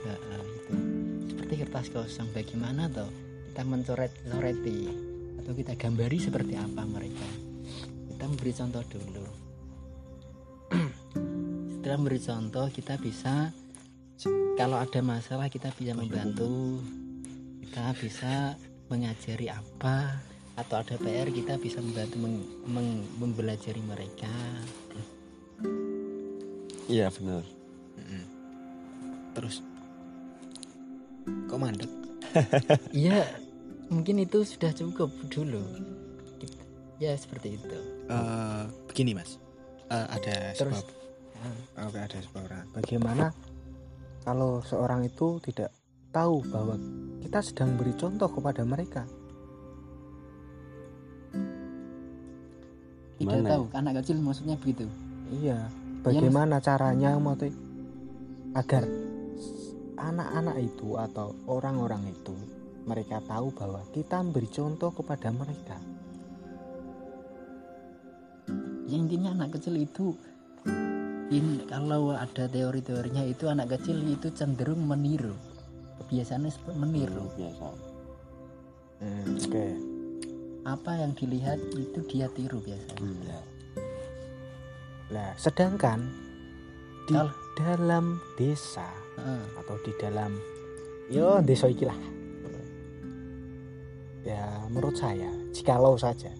[1.30, 3.06] seperti kertas kosong bagaimana toh
[3.52, 4.90] kita mencoret coreti?
[5.38, 7.28] Atau kita gambari seperti apa mereka?
[8.10, 9.26] Kita memberi contoh dulu.
[11.78, 13.54] Setelah memberi contoh kita bisa
[14.58, 16.82] kalau ada masalah kita bisa membantu.
[17.62, 20.22] Kita bisa mengajari apa
[20.55, 24.30] atau ada PR kita bisa membantu meng- meng- membelajari mereka
[26.87, 27.43] iya benar
[29.32, 29.61] terus
[31.45, 31.91] kok mandek
[32.93, 33.24] Iya,
[33.89, 35.62] mungkin itu sudah cukup dulu.
[36.97, 37.78] Ya seperti itu.
[38.09, 39.41] Eh, begini mas
[39.87, 40.82] Eh, ada Terus.
[40.82, 40.84] sebab
[41.80, 43.30] Oke ada sebab bagaimana
[44.20, 45.70] kalau seorang itu tidak
[46.11, 46.76] tahu bahwa
[47.27, 49.03] kita sedang beri contoh kepada mereka
[53.18, 54.87] Tidak Gimana tahu, anak kecil maksudnya begitu.
[55.35, 55.66] iya
[56.07, 57.51] bagaimana caranya motif
[58.55, 58.87] agar
[59.99, 62.37] anak-anak itu atau orang-orang itu
[62.87, 65.83] mereka tahu bahwa kita beri contoh kepada mereka
[68.87, 70.14] Ya intinya anak kecil itu
[71.35, 75.35] in, kalau ada teori-teorinya itu anak kecil itu cenderung meniru.
[75.99, 77.24] Kebiasaannya seperti meniru.
[77.34, 77.66] biasa
[78.97, 79.66] Hmm, oke
[80.66, 82.99] Apa yang dilihat itu dia tiru biasanya.
[82.99, 83.40] Iya.
[85.14, 86.01] Nah, sedangkan
[87.07, 89.42] di Kalau- dalam desa Heeh.
[89.62, 90.34] atau di dalam
[91.07, 91.94] yo desa iki lah.
[94.26, 96.34] Ya, menurut saya, jikalau saja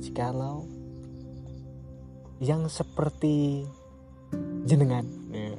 [0.00, 0.68] jikalau
[2.40, 3.64] yang seperti
[4.64, 5.56] jenengan ya,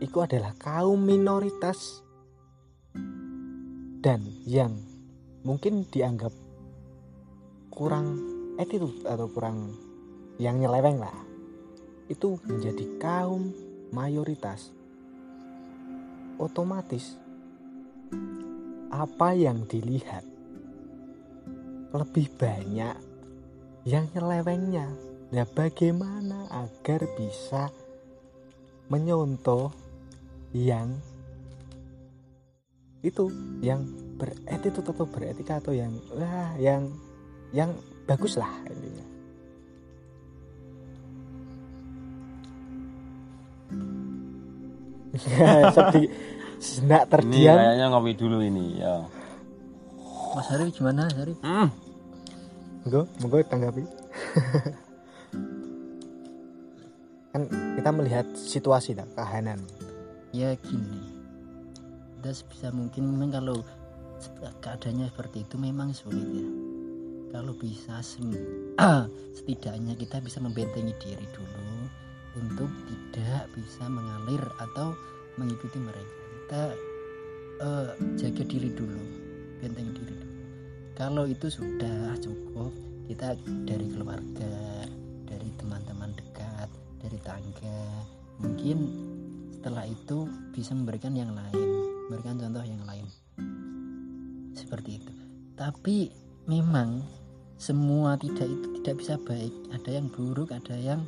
[0.00, 2.04] itu adalah kaum minoritas
[4.08, 4.72] dan yang
[5.44, 6.32] mungkin dianggap
[7.68, 8.16] kurang
[8.56, 9.76] attitude atau kurang
[10.40, 11.12] yang nyeleweng lah
[12.08, 13.52] itu menjadi kaum
[13.92, 14.72] mayoritas.
[16.40, 17.20] Otomatis
[18.88, 20.24] apa yang dilihat
[21.92, 22.96] lebih banyak
[23.84, 24.88] yang nyelewengnya.
[25.36, 27.68] Nah bagaimana agar bisa
[28.88, 29.68] menyontoh
[30.56, 30.96] yang
[33.02, 33.30] itu
[33.62, 33.86] yang
[34.18, 36.90] beretitude atau beretika atau yang wah yang
[37.54, 37.70] yang
[38.04, 39.06] bagus lah intinya
[45.76, 46.10] sedih
[46.58, 49.06] senak ini terdiam kayaknya ngopi dulu ini ya
[50.28, 51.34] Mas Hari gimana Hari?
[51.40, 51.70] Hmm.
[52.84, 53.82] monggo monggo tanggapi
[57.32, 57.42] kan
[57.78, 59.62] kita melihat situasi tak kahanan
[60.28, 61.07] Ya gini.
[62.18, 63.62] Kita sebisa mungkin memang kalau
[64.58, 66.48] keadaannya seperti itu memang sulit ya.
[67.28, 68.02] Kalau bisa
[69.38, 71.86] setidaknya kita bisa membentengi diri dulu
[72.42, 74.98] untuk tidak bisa mengalir atau
[75.38, 76.18] mengikuti mereka.
[76.26, 76.62] Kita
[77.62, 79.02] eh, jaga diri dulu,
[79.62, 80.36] bentengi diri dulu.
[80.98, 82.74] Kalau itu sudah cukup,
[83.06, 84.90] kita dari keluarga,
[85.22, 86.66] dari teman-teman dekat,
[86.98, 87.82] dari tangga,
[88.42, 89.06] mungkin
[89.54, 93.06] setelah itu bisa memberikan yang lain, memberikan contoh yang lain.
[94.56, 95.12] Seperti itu.
[95.52, 96.08] Tapi
[96.48, 97.04] memang
[97.60, 99.52] semua tidak itu tidak bisa baik.
[99.76, 101.04] Ada yang buruk, ada yang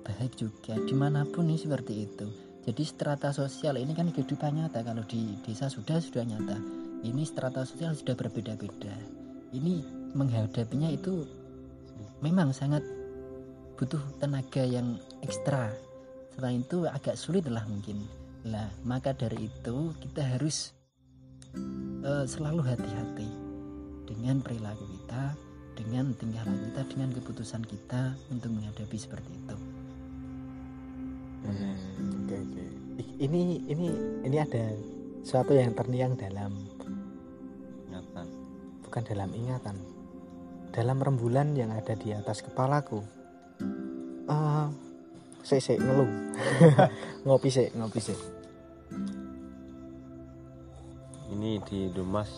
[0.00, 0.80] baik juga.
[0.80, 2.26] Di mana pun ini seperti itu.
[2.64, 4.80] Jadi strata sosial ini kan kehidupan nyata.
[4.80, 6.56] Kalau di desa sudah sudah nyata.
[7.04, 8.96] Ini strata sosial sudah berbeda-beda.
[9.52, 9.84] Ini
[10.16, 11.28] menghadapinya itu
[12.24, 12.80] memang sangat
[13.76, 15.74] butuh tenaga yang ekstra
[16.32, 20.74] selain itu agak sulit lah mungkin lah maka dari itu kita harus
[22.02, 23.30] eh, selalu hati-hati
[24.06, 25.34] dengan perilaku kita
[25.72, 29.56] dengan tingkah laku kita dengan keputusan kita untuk menghadapi seperti itu.
[31.42, 31.74] Hmm,
[32.22, 32.38] oke
[33.02, 33.88] I- ini ini
[34.22, 34.76] ini ada
[35.24, 36.52] sesuatu yang terniang dalam.
[37.88, 38.26] Ingatan
[38.84, 39.76] bukan dalam ingatan.
[40.72, 43.00] Dalam rembulan yang ada di atas kepalaku.
[44.28, 44.91] Eh
[45.42, 46.10] sik sik ngeluh.
[47.26, 48.18] Ngopi sik ngopi sik.
[51.34, 52.30] Ini di Dumas.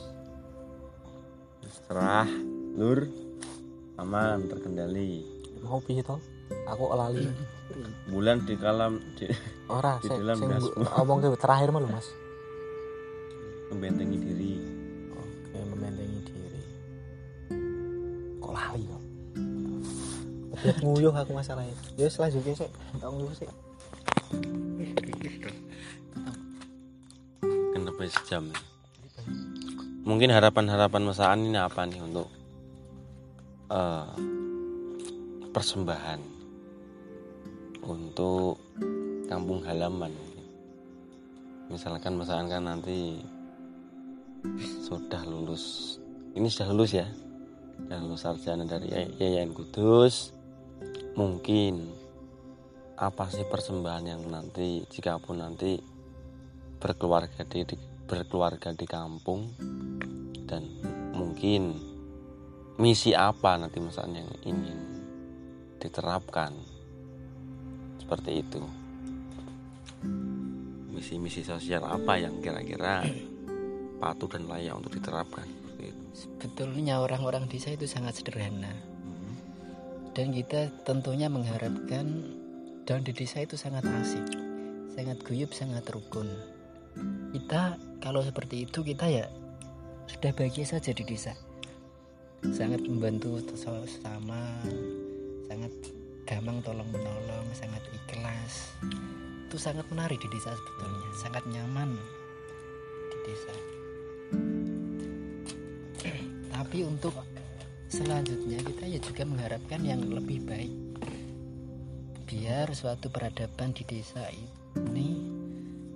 [1.85, 2.29] Serah
[2.77, 3.05] lur
[4.01, 5.21] aman terkendali.
[5.61, 6.17] Mau piye to
[6.65, 7.29] aku lali.
[8.13, 9.29] Bulan di kalam di
[9.69, 10.39] ora Di dalam
[11.01, 12.09] omong terakhir malu mas.
[13.73, 14.74] Membentengi diri
[20.83, 21.77] nguyuh aku masalahnya.
[21.95, 23.49] Ya selanjutnya sih tak nguyuh sih
[27.95, 28.51] kenapa sejam
[30.03, 32.27] mungkin harapan-harapan masaan ini apa nih untuk
[33.71, 34.11] eh,
[35.55, 36.19] persembahan
[37.87, 38.59] untuk
[39.31, 40.11] kampung halaman?
[41.71, 43.23] Misalkan masaan kan nanti
[44.85, 45.97] sudah lulus
[46.35, 47.07] ini sudah lulus ya?
[47.79, 50.34] Sudah lulus sarjana dari Yay- Yayan Kudus
[51.15, 52.03] mungkin.
[52.95, 55.83] Apa sih persembahan yang nanti jika pun nanti
[56.79, 57.75] berkeluarga di,
[58.07, 59.51] berkeluarga di kampung?
[60.47, 60.63] Dan
[61.11, 61.75] mungkin
[62.79, 64.81] misi apa nanti misalnya yang ingin
[65.83, 66.55] diterapkan?
[67.99, 68.63] Seperti itu.
[70.95, 73.03] Misi-misi sosial apa yang kira-kira
[73.99, 75.51] patut dan layak untuk diterapkan?
[75.51, 75.91] Seperti.
[76.15, 78.94] Sebetulnya orang-orang desa itu sangat sederhana
[80.15, 82.07] dan kita tentunya mengharapkan
[82.87, 84.23] daun di desa itu sangat asik,
[84.95, 86.31] sangat guyup, sangat rukun.
[87.35, 89.27] Kita kalau seperti itu kita ya
[90.07, 91.35] sudah bahagia saja di desa.
[92.47, 94.55] Sangat membantu sesama,
[95.51, 95.73] sangat
[96.31, 98.71] gampang tolong menolong, sangat ikhlas.
[99.51, 101.91] Itu sangat menarik di desa sebetulnya, sangat nyaman
[103.11, 103.55] di desa.
[106.55, 107.19] Tapi untuk
[107.95, 110.75] selanjutnya kita ya juga mengharapkan yang lebih baik.
[112.27, 115.23] Biar suatu peradaban di desa ini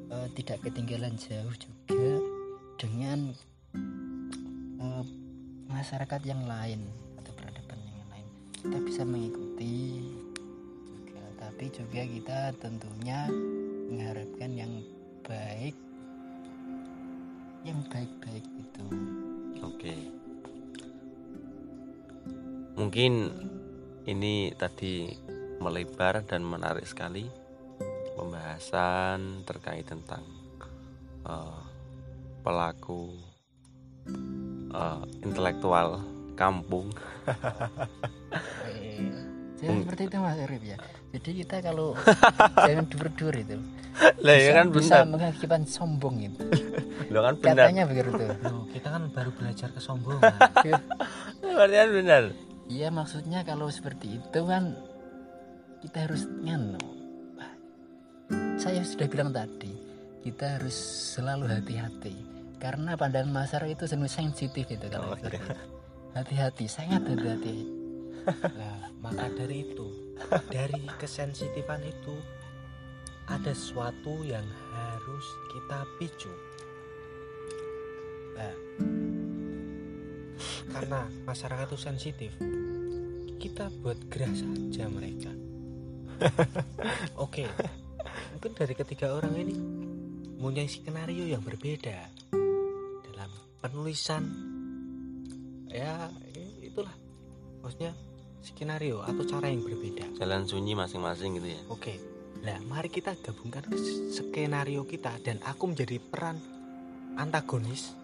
[0.07, 2.23] eh, tidak ketinggalan jauh juga
[2.79, 3.35] dengan
[4.79, 5.05] eh,
[5.67, 6.87] masyarakat yang lain
[7.19, 8.27] atau peradaban yang lain.
[8.55, 10.07] Kita bisa mengikuti
[10.87, 13.27] juga tapi juga kita tentunya
[13.91, 14.73] mengharapkan yang
[15.27, 15.75] baik
[17.67, 18.87] yang baik-baik itu
[19.67, 20.18] Oke.
[22.79, 23.13] Mungkin
[24.07, 25.11] ini tadi
[25.59, 27.27] melebar dan menarik sekali
[28.15, 30.23] pembahasan terkait tentang
[31.27, 31.61] eh,
[32.47, 33.19] pelaku
[34.71, 36.07] eh, intelektual
[36.39, 36.95] kampung.
[39.59, 40.79] Jangan seperti itu Mas Arif ya.
[41.19, 41.99] Jadi kita kalau
[42.71, 43.59] jangan dur-dur itu.
[44.23, 45.11] Lah ya kan bisa benar.
[45.11, 46.43] mengakibatkan sombong itu.
[47.11, 47.67] Lo kan benar.
[47.67, 48.15] Katanya begitu.
[48.47, 50.31] Loh, kita kan baru belajar kesombongan
[51.43, 52.23] Berarti kan benar.
[52.69, 54.77] Iya maksudnya kalau seperti itu kan
[55.81, 56.81] kita harus nganu.
[58.61, 59.73] Saya sudah bilang tadi
[60.21, 60.77] kita harus
[61.17, 62.13] selalu hati-hati
[62.61, 65.39] karena pandangan masyarakat itu senu sensitif itu kalau Oh, itu.
[66.13, 67.57] Hati-hati, sangat hati-hati.
[68.29, 69.89] Nah, maka dari itu,
[70.51, 72.17] dari kesensitifan itu
[73.31, 74.45] ada sesuatu yang
[74.75, 76.33] harus kita picu.
[78.35, 78.55] Nah,
[80.69, 82.33] karena masyarakat itu sensitif,
[83.39, 85.33] kita buat gerah saja mereka.
[87.25, 87.47] Oke,
[88.35, 89.55] mungkin dari ketiga orang ini
[90.39, 91.99] mempunyai skenario yang berbeda
[93.11, 93.31] dalam
[93.63, 94.23] penulisan.
[95.71, 96.11] Ya,
[96.63, 96.95] itulah
[97.63, 97.95] maksudnya
[98.43, 100.19] skenario atau cara yang berbeda.
[100.19, 101.61] Jalan sunyi masing-masing gitu ya.
[101.71, 101.99] Oke,
[102.43, 103.77] nah mari kita gabungkan ke
[104.15, 106.39] skenario kita dan aku menjadi peran
[107.19, 107.95] antagonis,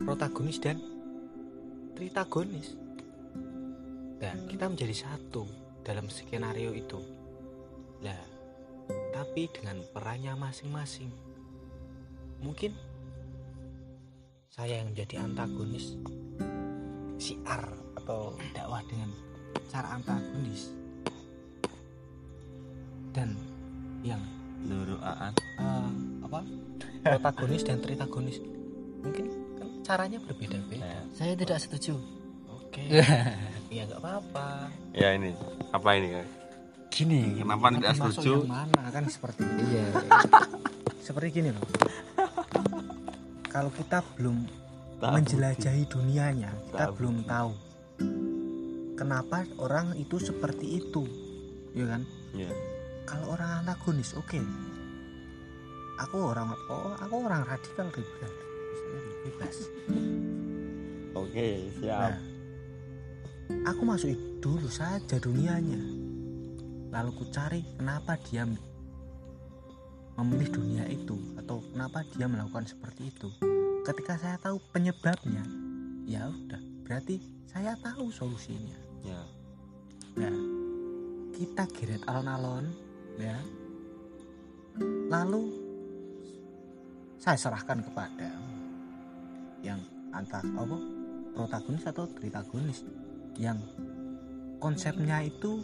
[0.00, 0.93] protagonis dan
[1.94, 2.74] tritagonis.
[4.18, 5.46] Dan kita menjadi satu
[5.86, 6.98] dalam skenario itu.
[8.02, 8.20] Nah,
[9.14, 11.10] tapi dengan perannya masing-masing.
[12.42, 12.74] Mungkin
[14.54, 15.98] saya yang menjadi antagonis
[17.18, 19.10] siar atau dakwah dengan
[19.66, 20.70] cara antagonis
[23.10, 23.34] dan
[24.06, 24.22] yang
[24.66, 25.34] Luru Aan.
[25.34, 25.90] eh,
[26.22, 26.40] apa
[27.02, 28.38] protagonis dan tritagonis
[29.02, 29.43] mungkin
[29.84, 31.04] caranya berbeda-beda.
[31.12, 32.00] Saya tidak setuju.
[32.48, 32.82] oke.
[33.74, 34.70] Ya nggak apa-apa.
[34.94, 35.34] Ya ini.
[35.74, 36.14] Apa ini?
[36.94, 38.46] Gini, Kenapa tidak setuju?
[38.46, 38.86] mana?
[38.94, 39.82] Kan seperti iya.
[41.10, 41.66] seperti gini loh.
[43.50, 44.46] Kalau kita belum
[45.02, 47.50] menjelajahi dunianya kita Tak belum tahu.
[48.94, 51.02] Kenapa orang itu seperti itu?
[51.74, 52.06] Ya kan?
[52.30, 52.50] Ya.
[53.04, 54.38] kalau orang antagonis oke.
[55.98, 58.32] Aku orang oh aku orang radikal liberal.
[58.70, 59.56] Misalnya bebas
[61.16, 61.48] oke
[61.80, 62.20] siap Nah,
[63.68, 65.80] aku masuk dulu saja dunianya.
[66.92, 68.46] Lalu ku cari kenapa dia
[70.14, 73.28] memilih dunia itu atau kenapa dia melakukan seperti itu.
[73.84, 75.42] Ketika saya tahu penyebabnya,
[76.06, 78.78] ya udah, berarti saya tahu solusinya.
[79.04, 79.20] ya
[80.14, 80.36] Nah,
[81.34, 82.70] kita geret alon-alon,
[83.18, 83.36] ya.
[85.10, 85.42] Lalu
[87.18, 88.30] saya serahkan kepada
[89.64, 89.80] yang
[90.12, 90.76] antara apa
[91.34, 92.84] protagonis atau tritagonis
[93.34, 93.58] yang
[94.60, 95.58] konsepnya itu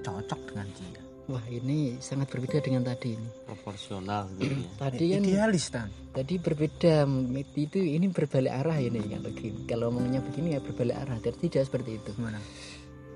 [0.00, 1.00] cocok dengan dia.
[1.30, 3.28] Wah ini sangat berbeda dengan tadi ini.
[3.46, 5.86] proporsional gitu ya Tadi kan idealis kan.
[6.10, 7.06] tadi berbeda
[7.54, 9.60] itu ini berbalik arah ini kalau gini.
[9.70, 11.16] Kalau ngomongnya begini ya berbalik arah.
[11.22, 12.10] Tidak tidak seperti itu.
[12.18, 12.40] Gimana?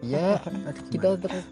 [0.07, 0.39] Ya
[0.71, 1.49] Tadi kita ter-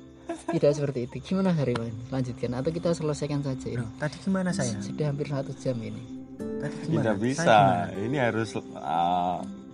[0.54, 1.34] tidak seperti itu.
[1.34, 1.90] Gimana Hariman?
[2.14, 3.82] Lanjutkan atau kita selesaikan saja ini.
[3.82, 4.78] Loh, tadi gimana saya?
[4.78, 6.21] Sudah hampir satu jam ini.
[6.62, 7.02] Gimana?
[7.02, 8.00] tidak bisa gimana?
[8.00, 8.50] ini harus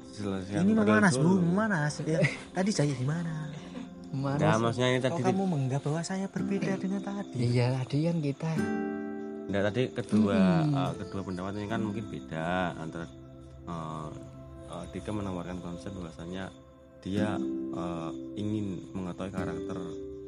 [0.09, 1.29] diselesaikan Ini memanas dulu.
[1.29, 1.93] bu, memanas.
[2.03, 2.19] Ya,
[2.51, 3.35] tadi saya gimana?
[4.09, 7.37] Mana Nah, maksudnya ini Kok tadi kamu menganggap bahwa saya berbeda dengan tadi?
[7.47, 8.51] Iya tadi kan kita
[9.49, 10.73] Nah, tadi kedua Hmm.
[10.75, 13.05] eh, kedua pendapat ini kan mungkin beda antara
[13.65, 14.09] eh,
[14.67, 16.49] eh, Dika menawarkan konsep bahwasanya
[17.01, 17.37] dia
[17.71, 19.77] eh, ingin mengetahui karakter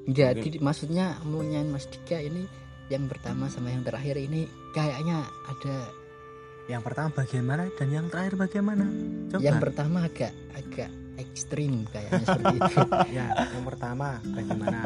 [0.02, 2.44] Enggak, Mungkin- di- maksudnya maunya Mas Dika ini
[2.88, 5.76] yang pertama sama yang terakhir ini kayaknya ada
[6.70, 8.86] Yang pertama bagaimana dan yang terakhir bagaimana?
[9.34, 9.42] Coba.
[9.42, 12.78] yang pertama agak agak ekstrim kayaknya seperti itu.
[13.18, 14.78] ya, yang pertama bagaimana?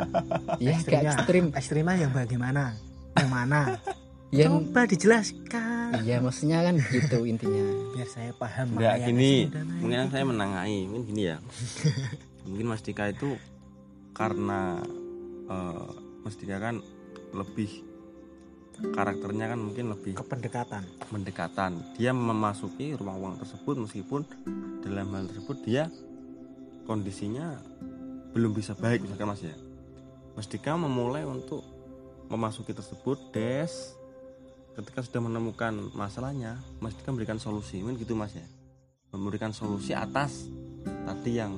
[0.65, 1.45] ya agak ekstrim.
[1.53, 2.73] Ekstrimnya yang bagaimana?
[3.21, 3.61] Yang mana?
[4.33, 5.89] Yang Coba dijelaskan.
[6.09, 7.65] ya maksudnya kan gitu intinya.
[7.93, 8.81] Biar saya paham.
[8.81, 9.33] Yang gini,
[9.85, 11.37] mungkin yang saya menangai, mungkin gini ya.
[12.49, 13.37] mungkin Mas Dika itu
[14.17, 14.81] karena
[15.53, 15.89] eh,
[16.25, 16.81] Mas Dika kan
[17.37, 17.94] lebih
[18.81, 20.83] karakternya kan mungkin lebih kependekatan.
[21.15, 21.73] mendekatan.
[21.95, 24.27] Dia memasuki ruang-ruang tersebut meskipun
[24.83, 25.89] dalam hal tersebut dia
[26.85, 27.59] kondisinya
[28.35, 29.55] belum bisa baik misalkan Mas ya.
[30.35, 31.63] Mas Dika memulai untuk
[32.27, 33.71] memasuki tersebut des
[34.75, 38.43] ketika sudah menemukan masalahnya Mas Dika memberikan solusi mungkin gitu Mas ya
[39.15, 40.51] memberikan solusi atas
[41.07, 41.55] tadi yang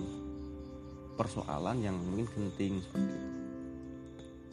[1.17, 3.37] persoalan yang mungkin penting seperti itu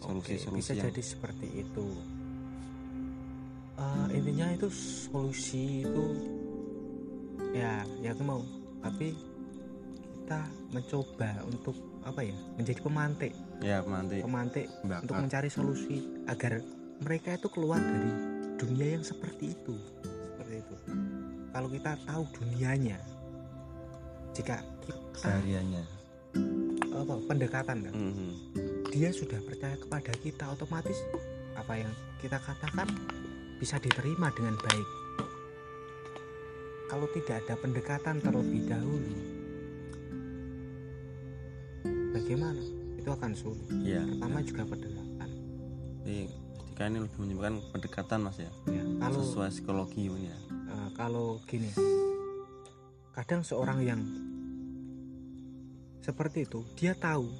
[0.03, 1.85] Oke, solusi-solusi bisa yang jadi seperti itu.
[3.73, 4.69] Eh, intinya itu
[5.09, 6.05] solusi itu
[7.53, 8.41] ya ya aku mau.
[8.83, 9.17] Tapi
[10.23, 12.37] kita mencoba untuk apa ya?
[12.59, 13.33] Menjadi pemantik.
[13.63, 16.61] Ya nanti pemantik untuk mencari solusi agar
[17.01, 18.11] mereka itu keluar dari
[18.61, 19.73] dunia yang seperti itu.
[20.37, 20.75] Seperti itu.
[21.53, 22.97] Kalau kita tahu dunianya
[24.33, 25.83] jika kita sehariannya
[26.93, 27.93] apa pendekatan kan?
[27.93, 28.31] Mhm.
[28.93, 31.01] dia sudah percaya kepada kita otomatis
[31.57, 31.89] apa yang
[32.21, 32.85] kita katakan
[33.63, 34.87] bisa diterima dengan baik.
[36.91, 39.15] Kalau tidak ada pendekatan terlebih dahulu
[42.11, 42.59] bagaimana?
[42.99, 43.63] Itu akan sulit.
[43.71, 44.03] Iya.
[44.03, 45.29] pertama juga pendekatan.
[46.03, 46.17] Jadi
[46.59, 50.37] ketika ini lebih menyebutkan pendekatan mas ya, ya kalau sesuai psikologi ini ya.
[50.51, 51.71] eh, kalau gini
[53.15, 54.01] kadang seorang yang
[56.03, 57.31] seperti itu dia tahu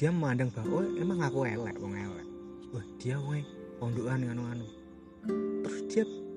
[0.00, 2.28] dia memandang bahwa oh, emang aku elek wong elek.
[2.72, 3.44] Wah dia wong
[3.76, 4.75] pondokan anu anu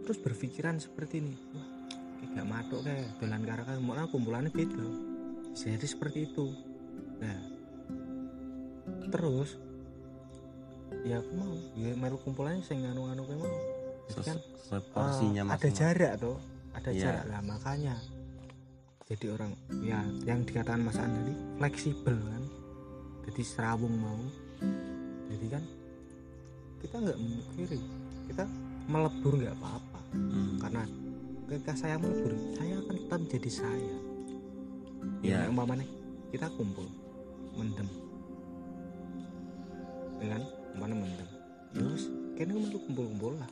[0.09, 1.37] terus berpikiran seperti ini.
[1.53, 1.69] Wah
[2.33, 4.85] kayak matuk kayak dolan karo karo mau kumpulannya beda.
[5.53, 6.49] Jadi seperti itu.
[7.21, 7.37] Nah
[9.13, 9.61] terus
[11.05, 11.53] ya aku mau.
[11.77, 13.53] Ya melu kumpulannya sing anu anu kayak mau.
[14.25, 14.37] Kan
[14.89, 15.61] porsinya mas.
[15.61, 16.41] ada jarak tuh
[16.73, 17.01] ada Iya.
[17.05, 17.23] jarak.
[17.29, 17.95] Lah makanya
[19.05, 19.53] jadi orang
[19.85, 22.43] ya yang dikatakan Mas An tadi fleksibel kan.
[23.29, 24.21] Jadi serawung mau.
[25.29, 25.63] Jadi kan
[26.81, 27.77] kita nggak memukiri
[28.25, 28.49] kita
[28.89, 30.57] melebur nggak apa-apa Hmm.
[30.57, 30.83] karena
[31.49, 33.97] ketika saya melebur saya akan tetap jadi saya.
[35.21, 35.45] Ya.
[35.49, 35.85] Umpamanya
[36.29, 36.85] kita kumpul
[37.57, 37.89] mendem.
[40.21, 40.41] Ya kan?
[40.77, 41.29] Umpamanya mendem.
[41.77, 42.05] Ya wis
[42.37, 43.51] kayaknya kumpul kumpul lah.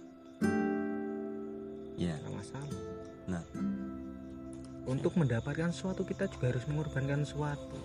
[1.98, 2.14] Iya.
[2.22, 2.82] nggak masalah.
[3.28, 3.44] Nah.
[4.88, 7.76] untuk mendapatkan sesuatu kita juga harus mengorbankan sesuatu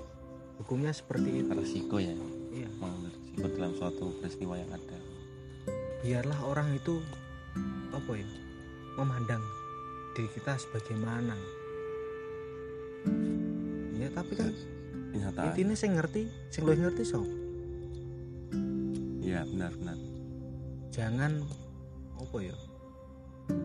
[0.63, 1.51] hukumnya seperti itu.
[1.51, 2.15] Resiko ya,
[2.55, 2.71] iya.
[2.79, 4.99] Mengambil resiko dalam suatu peristiwa yang ada.
[6.03, 6.99] biarlah orang itu
[7.95, 8.27] apa ya
[8.97, 9.43] memandang
[10.13, 11.37] diri kita sebagaimana
[13.97, 14.51] ya tapi kan
[15.13, 15.45] Kenyataan.
[15.53, 17.21] intinya saya ngerti saya lebih ngerti so
[19.23, 19.97] Iya benar-benar.
[20.93, 21.33] jangan
[22.21, 22.57] apa ya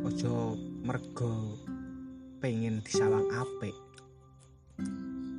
[0.08, 0.56] ojo
[0.88, 1.60] mergo
[2.40, 3.76] pengen disawang apik.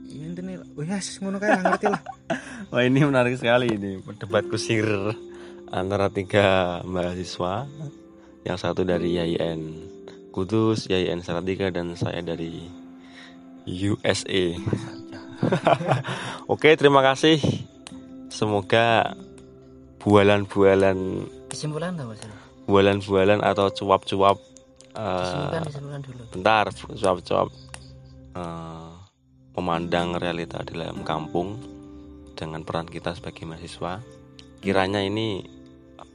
[0.04, 2.02] Ya intinya oh ya ngono kayak ngerti lah.
[2.74, 4.84] Wah ini menarik sekali ini debat kusir
[5.72, 7.64] antara tiga mahasiswa
[8.46, 9.60] yang satu dari YIN
[10.30, 12.68] Kudus, YIN Salatiga dan saya dari
[13.66, 14.42] USA.
[16.52, 17.40] Oke, terima kasih.
[18.28, 19.16] Semoga
[19.98, 20.98] bualan-bualan
[21.50, 22.22] kesimpulan mas
[22.70, 24.38] bualan-bualan atau cuap-cuap
[24.94, 27.48] kesimpulan dulu bentar cuap-cuap
[28.38, 28.90] eh,
[29.58, 31.58] memandang realita di dalam kampung
[32.38, 33.98] dengan peran kita sebagai mahasiswa
[34.62, 35.57] kiranya ini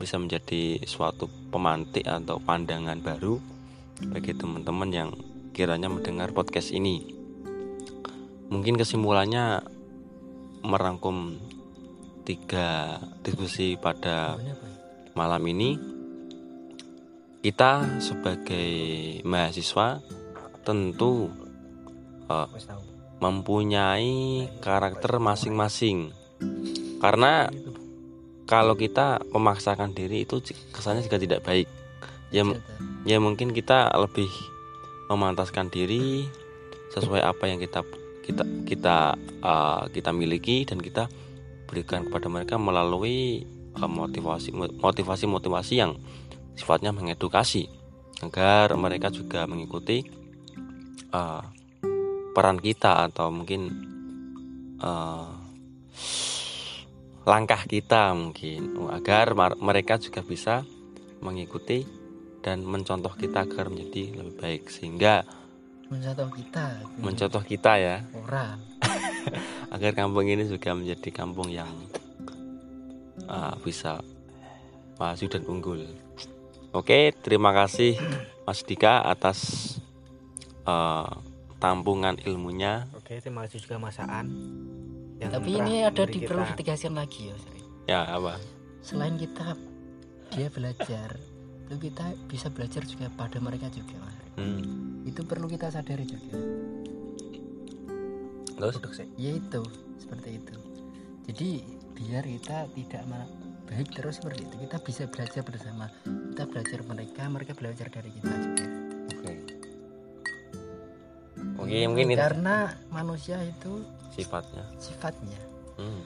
[0.03, 3.39] bisa menjadi suatu pemantik atau pandangan baru
[4.11, 5.09] bagi teman-teman yang
[5.55, 7.07] kiranya mendengar podcast ini
[8.51, 9.63] mungkin kesimpulannya
[10.67, 11.39] merangkum
[12.27, 14.51] tiga diskusi pada Boy?
[15.15, 15.79] malam ini
[17.43, 18.71] kita sebagai
[19.27, 19.99] mahasiswa
[20.63, 21.27] tentu
[22.27, 22.83] tahu.
[23.19, 26.11] mempunyai karakter masing-masing
[27.03, 27.51] karena
[28.43, 30.43] kalau kita memaksakan diri itu
[30.75, 31.67] kesannya juga tidak baik
[32.33, 32.59] ya Cerita.
[33.07, 34.29] ya mungkin kita lebih
[35.07, 36.27] memantaskan diri
[36.91, 37.85] sesuai apa yang kita
[38.23, 38.95] kita kita
[39.43, 41.11] uh, kita miliki dan kita
[41.67, 43.43] berikan kepada mereka melalui
[43.77, 45.99] uh, motivasi motivasi motivasi yang
[46.55, 47.67] sifatnya mengedukasi
[48.23, 50.05] agar mereka juga mengikuti
[51.11, 51.43] uh,
[52.33, 53.69] peran kita atau mungkin
[54.79, 55.29] uh,
[57.23, 60.67] langkah kita mungkin agar mar- mereka juga bisa
[61.23, 61.87] mengikuti
[62.43, 65.23] dan mencontoh kita agar menjadi lebih baik sehingga
[65.87, 66.65] mencontoh kita
[66.99, 68.59] mencontoh kita ya orang
[69.75, 71.71] agar kampung ini juga menjadi kampung yang
[73.31, 74.03] uh, bisa
[74.99, 75.81] maju dan unggul.
[76.73, 77.97] Oke, terima kasih
[78.43, 79.39] Mas Dika atas
[80.65, 81.07] uh,
[81.61, 82.89] tampungan ilmunya.
[82.97, 84.27] Oke, terima kasih juga Mas Aan.
[85.23, 87.37] Yang tapi ini ada kita- ditegaskan lagi ya.
[87.85, 88.39] Ya apa?
[88.79, 89.55] selain kita
[90.29, 91.15] dia belajar
[91.63, 94.15] itu kita bisa belajar juga pada mereka juga Mas.
[94.35, 95.03] Hmm.
[95.03, 96.35] itu perlu kita sadari juga
[98.53, 98.75] Terus?
[98.91, 99.07] Sih.
[99.17, 99.63] yaitu
[99.97, 100.55] seperti itu
[101.23, 101.49] jadi
[101.93, 103.29] biar kita tidak ma-
[103.65, 108.33] baik terus seperti itu kita bisa belajar bersama kita belajar mereka mereka belajar dari kita
[108.35, 108.62] juga
[111.65, 112.55] Mungkin itu karena
[112.89, 114.63] manusia itu sifatnya.
[114.77, 115.39] sifatnya
[115.73, 116.05] Hmm.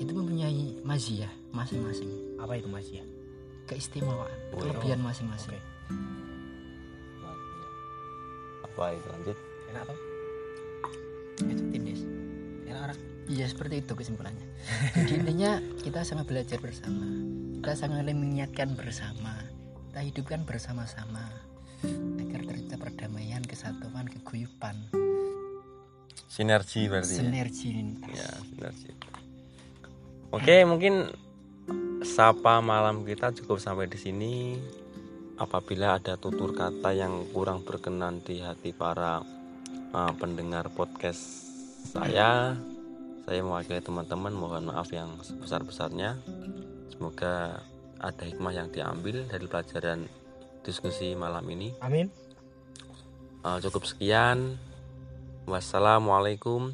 [0.00, 2.08] itu mempunyai mazia masing-masing
[2.40, 3.04] Apa itu Mas ya?
[3.68, 5.60] keistimewaan Oh, kelebihan masing-masing Oke.
[8.64, 9.36] Apa itu lanjut?
[9.70, 9.98] Enak toh?
[11.40, 12.00] itu tindis
[12.64, 12.98] Enak orang.
[13.28, 14.46] Iya seperti itu kesimpulannya.
[14.96, 17.06] Jadi intinya kita sama belajar bersama,
[17.62, 19.36] kita sama mengingatkan bersama,
[19.92, 21.49] kita hidupkan bersama-sama
[22.20, 24.76] agar tercipta perdamaian, kesatuan, keguyupan,
[26.30, 27.18] Sinergi berarti.
[27.18, 27.20] ya?
[27.26, 27.70] sinergi.
[28.14, 28.90] Ya, sinergi.
[30.30, 31.10] Oke, mungkin
[32.06, 34.34] sapa malam kita cukup sampai di sini.
[35.40, 39.24] Apabila ada tutur kata yang kurang berkenan di hati para
[39.90, 41.48] uh, pendengar podcast
[41.90, 42.52] saya,
[43.24, 46.20] saya mewakili teman-teman mohon maaf yang sebesar-besarnya.
[46.92, 47.56] Semoga
[47.96, 50.04] ada hikmah yang diambil dari pelajaran
[50.70, 51.74] diskusi malam ini.
[51.82, 52.06] Amin.
[53.42, 54.54] Uh, cukup sekian.
[55.50, 56.70] Wassalamualaikum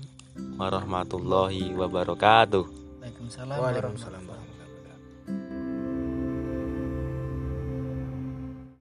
[0.60, 2.64] warahmatullahi wabarakatuh.
[3.00, 4.20] Waalaikumsalam Waalaikumsalam.
[4.20, 4.35] warahmatullahi